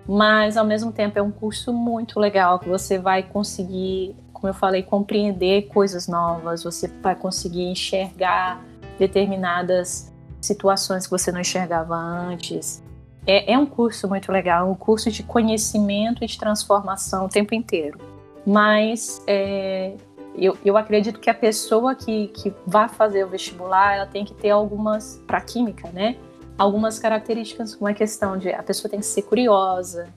mas 0.08 0.56
ao 0.56 0.64
mesmo 0.64 0.92
tempo 0.92 1.18
é 1.18 1.22
um 1.22 1.30
curso 1.30 1.72
muito 1.72 2.20
legal 2.20 2.58
que 2.58 2.68
você 2.68 2.98
vai 2.98 3.22
conseguir, 3.22 4.14
como 4.32 4.48
eu 4.48 4.54
falei, 4.54 4.82
compreender 4.82 5.68
coisas 5.68 6.06
novas, 6.06 6.62
você 6.62 6.88
vai 7.02 7.14
conseguir 7.14 7.64
enxergar 7.64 8.62
determinadas 8.98 10.12
situações 10.40 11.06
que 11.06 11.10
você 11.10 11.32
não 11.32 11.40
enxergava 11.40 11.96
antes. 11.96 12.82
É, 13.26 13.52
é 13.52 13.58
um 13.58 13.66
curso 13.66 14.06
muito 14.08 14.30
legal, 14.30 14.70
um 14.70 14.74
curso 14.74 15.10
de 15.10 15.22
conhecimento 15.22 16.22
e 16.22 16.26
de 16.26 16.38
transformação 16.38 17.26
o 17.26 17.28
tempo 17.28 17.54
inteiro. 17.54 17.98
Mas 18.46 19.20
é, 19.26 19.94
eu, 20.36 20.56
eu 20.64 20.76
acredito 20.76 21.18
que 21.18 21.28
a 21.28 21.34
pessoa 21.34 21.94
que, 21.94 22.28
que 22.28 22.54
vai 22.64 22.88
fazer 22.88 23.24
o 23.24 23.28
vestibular, 23.28 23.96
ela 23.96 24.06
tem 24.06 24.24
que 24.24 24.34
ter 24.34 24.50
algumas, 24.50 25.20
para 25.26 25.40
química, 25.40 25.88
né? 25.90 26.16
Algumas 26.58 26.98
características, 26.98 27.74
como 27.74 27.88
a 27.88 27.94
questão 27.94 28.36
de 28.36 28.50
a 28.50 28.62
pessoa 28.62 28.90
tem 28.90 29.00
que 29.00 29.06
ser 29.06 29.22
curiosa, 29.22 30.08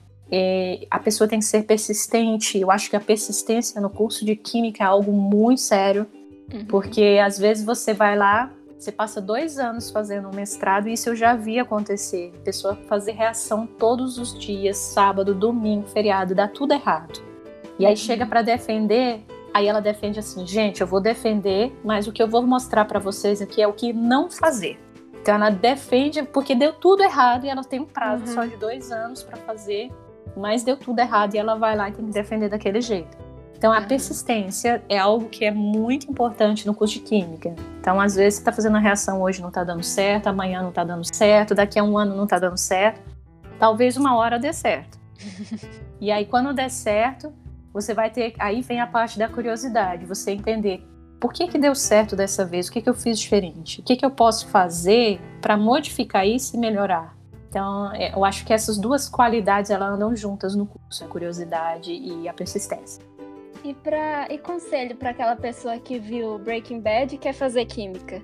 a 0.90 0.98
pessoa 0.98 1.28
tem 1.28 1.38
que 1.38 1.44
ser 1.44 1.64
persistente. 1.64 2.58
Eu 2.58 2.70
acho 2.70 2.88
que 2.88 2.96
a 2.96 3.00
persistência 3.00 3.80
no 3.80 3.90
curso 3.90 4.24
de 4.24 4.36
química 4.36 4.84
é 4.84 4.86
algo 4.86 5.12
muito 5.12 5.60
sério, 5.60 6.06
uhum. 6.52 6.64
porque 6.66 7.20
às 7.22 7.38
vezes 7.38 7.64
você 7.64 7.92
vai 7.92 8.16
lá, 8.16 8.50
você 8.78 8.90
passa 8.90 9.20
dois 9.20 9.58
anos 9.58 9.90
fazendo 9.90 10.28
um 10.28 10.34
mestrado 10.34 10.88
e 10.88 10.94
isso 10.94 11.10
eu 11.10 11.16
já 11.16 11.34
vi 11.34 11.58
acontecer. 11.58 12.32
A 12.40 12.44
pessoa 12.44 12.76
fazer 12.88 13.12
reação 13.12 13.66
todos 13.66 14.16
os 14.18 14.38
dias, 14.38 14.76
sábado, 14.76 15.34
domingo, 15.34 15.86
feriado, 15.88 16.34
dá 16.34 16.48
tudo 16.48 16.72
errado. 16.72 17.20
E 17.78 17.84
aí 17.84 17.96
chega 17.96 18.24
para 18.24 18.42
defender, 18.42 19.22
aí 19.52 19.66
ela 19.66 19.80
defende 19.80 20.18
assim, 20.18 20.46
gente, 20.46 20.80
eu 20.80 20.86
vou 20.86 21.00
defender, 21.00 21.72
mas 21.84 22.06
o 22.06 22.12
que 22.12 22.22
eu 22.22 22.28
vou 22.28 22.42
mostrar 22.42 22.84
para 22.84 22.98
vocês 22.98 23.42
aqui 23.42 23.60
é 23.60 23.66
o 23.66 23.72
que 23.72 23.92
não 23.92 24.30
fazer. 24.30 24.78
Então 25.20 25.34
ela 25.34 25.50
defende 25.50 26.22
porque 26.22 26.54
deu 26.54 26.72
tudo 26.72 27.02
errado 27.02 27.44
e 27.44 27.48
ela 27.48 27.62
tem 27.62 27.80
um 27.80 27.86
prazo 27.86 28.24
uhum. 28.24 28.34
só 28.34 28.44
de 28.44 28.56
dois 28.56 28.90
anos 28.90 29.22
para 29.22 29.36
fazer, 29.36 29.90
mas 30.36 30.62
deu 30.62 30.76
tudo 30.76 30.98
errado 30.98 31.34
e 31.34 31.38
ela 31.38 31.56
vai 31.56 31.76
lá 31.76 31.88
e 31.88 31.92
tem 31.92 32.06
que 32.06 32.12
defender 32.12 32.48
daquele 32.48 32.80
jeito. 32.80 33.16
Então 33.56 33.72
a 33.72 33.80
uhum. 33.80 33.88
persistência 33.88 34.82
é 34.88 34.98
algo 34.98 35.28
que 35.28 35.44
é 35.44 35.50
muito 35.50 36.10
importante 36.10 36.66
no 36.66 36.74
curso 36.74 36.94
de 36.94 37.00
química. 37.00 37.54
Então 37.78 38.00
às 38.00 38.14
vezes 38.14 38.36
você 38.36 38.40
está 38.40 38.52
fazendo 38.52 38.76
a 38.76 38.80
reação 38.80 39.20
hoje 39.20 39.42
não 39.42 39.48
está 39.48 39.62
dando 39.62 39.82
certo, 39.82 40.28
amanhã 40.28 40.62
não 40.62 40.70
está 40.70 40.82
dando 40.82 41.04
certo, 41.04 41.54
daqui 41.54 41.78
a 41.78 41.84
um 41.84 41.98
ano 41.98 42.16
não 42.16 42.24
está 42.24 42.38
dando 42.38 42.56
certo. 42.56 43.00
Talvez 43.58 43.98
uma 43.98 44.16
hora 44.16 44.38
dê 44.38 44.54
certo. 44.54 44.98
e 46.00 46.10
aí 46.10 46.24
quando 46.24 46.54
der 46.54 46.70
certo, 46.70 47.30
você 47.74 47.92
vai 47.92 48.08
ter, 48.08 48.34
aí 48.38 48.62
vem 48.62 48.80
a 48.80 48.86
parte 48.86 49.18
da 49.18 49.28
curiosidade, 49.28 50.06
você 50.06 50.32
entender 50.32 50.82
por 51.20 51.32
que, 51.32 51.46
que 51.46 51.58
deu 51.58 51.74
certo 51.74 52.16
dessa 52.16 52.44
vez? 52.46 52.68
O 52.68 52.72
que, 52.72 52.80
que 52.80 52.88
eu 52.88 52.94
fiz 52.94 53.18
diferente? 53.18 53.80
O 53.80 53.84
que, 53.84 53.94
que 53.94 54.04
eu 54.04 54.10
posso 54.10 54.48
fazer 54.48 55.20
para 55.40 55.56
modificar 55.56 56.26
isso 56.26 56.56
e 56.56 56.58
melhorar? 56.58 57.14
Então, 57.48 57.92
é, 57.92 58.14
eu 58.14 58.24
acho 58.24 58.44
que 58.46 58.52
essas 58.52 58.78
duas 58.78 59.08
qualidades 59.08 59.70
elas 59.70 59.92
andam 59.92 60.16
juntas 60.16 60.54
no 60.54 60.64
curso, 60.64 61.04
a 61.04 61.08
curiosidade 61.08 61.92
e 61.92 62.26
a 62.28 62.32
persistência. 62.32 63.04
E, 63.62 63.74
pra, 63.74 64.32
e 64.32 64.38
conselho 64.38 64.96
para 64.96 65.10
aquela 65.10 65.36
pessoa 65.36 65.78
que 65.78 65.98
viu 65.98 66.38
Breaking 66.38 66.80
Bad 66.80 67.14
e 67.14 67.18
quer 67.18 67.34
fazer 67.34 67.66
química? 67.66 68.22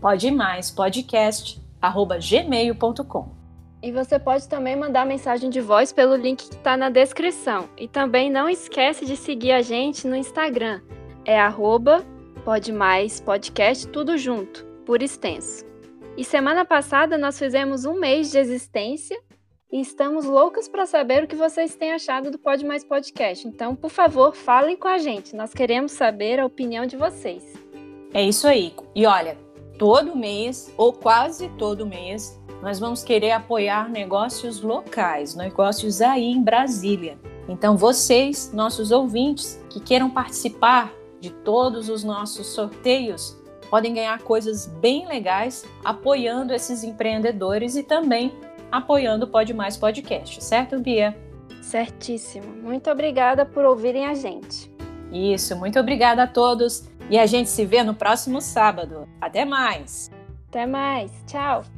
Pode 0.00 0.30
mais 0.30 0.70
podcast@gmail.com. 0.70 3.37
E 3.82 3.92
você 3.92 4.18
pode 4.18 4.48
também 4.48 4.74
mandar 4.74 5.06
mensagem 5.06 5.48
de 5.48 5.60
voz 5.60 5.92
pelo 5.92 6.16
link 6.16 6.48
que 6.48 6.54
está 6.56 6.76
na 6.76 6.90
descrição. 6.90 7.68
E 7.76 7.86
também 7.86 8.30
não 8.30 8.48
esquece 8.48 9.06
de 9.06 9.16
seguir 9.16 9.52
a 9.52 9.62
gente 9.62 10.06
no 10.06 10.16
Instagram. 10.16 10.80
É 11.24 11.38
arroba 11.38 12.04
tudo 13.92 14.16
junto, 14.16 14.64
por 14.86 15.02
extenso. 15.02 15.64
E 16.16 16.24
semana 16.24 16.64
passada 16.64 17.18
nós 17.18 17.38
fizemos 17.38 17.84
um 17.84 18.00
mês 18.00 18.30
de 18.30 18.38
existência 18.38 19.20
e 19.70 19.80
estamos 19.80 20.24
loucas 20.24 20.66
para 20.66 20.86
saber 20.86 21.22
o 21.22 21.28
que 21.28 21.36
vocês 21.36 21.76
têm 21.76 21.92
achado 21.92 22.30
do 22.30 22.38
Pod 22.38 22.64
Mais 22.64 22.82
Podcast. 22.82 23.46
Então, 23.46 23.76
por 23.76 23.90
favor, 23.90 24.34
falem 24.34 24.76
com 24.76 24.88
a 24.88 24.96
gente. 24.96 25.36
Nós 25.36 25.52
queremos 25.52 25.92
saber 25.92 26.40
a 26.40 26.46
opinião 26.46 26.86
de 26.86 26.96
vocês. 26.96 27.44
É 28.14 28.22
isso 28.22 28.48
aí. 28.48 28.74
E 28.94 29.04
olha, 29.04 29.36
todo 29.78 30.16
mês, 30.16 30.72
ou 30.76 30.92
quase 30.92 31.50
todo 31.58 31.86
mês, 31.86 32.40
nós 32.62 32.78
vamos 32.78 33.02
querer 33.04 33.32
apoiar 33.32 33.88
negócios 33.88 34.60
locais, 34.60 35.34
negócios 35.34 36.00
aí 36.00 36.24
em 36.24 36.42
Brasília. 36.42 37.18
Então, 37.48 37.76
vocês, 37.76 38.52
nossos 38.52 38.90
ouvintes, 38.90 39.62
que 39.70 39.80
queiram 39.80 40.10
participar 40.10 40.92
de 41.20 41.30
todos 41.30 41.88
os 41.88 42.04
nossos 42.04 42.48
sorteios, 42.48 43.36
podem 43.70 43.94
ganhar 43.94 44.18
coisas 44.20 44.66
bem 44.66 45.06
legais 45.06 45.66
apoiando 45.84 46.52
esses 46.52 46.82
empreendedores 46.82 47.76
e 47.76 47.82
também 47.82 48.32
apoiando 48.70 49.24
o 49.24 49.28
Pode 49.28 49.54
Mais 49.54 49.76
Podcast, 49.76 50.42
certo, 50.42 50.78
Bia? 50.78 51.16
Certíssimo. 51.62 52.46
Muito 52.62 52.90
obrigada 52.90 53.44
por 53.44 53.64
ouvirem 53.64 54.06
a 54.06 54.14
gente. 54.14 54.70
Isso, 55.10 55.56
muito 55.56 55.78
obrigada 55.78 56.24
a 56.24 56.26
todos 56.26 56.88
e 57.10 57.18
a 57.18 57.26
gente 57.26 57.48
se 57.48 57.64
vê 57.64 57.82
no 57.82 57.94
próximo 57.94 58.40
sábado. 58.40 59.08
Até 59.20 59.44
mais! 59.44 60.10
Até 60.48 60.66
mais, 60.66 61.10
tchau! 61.26 61.77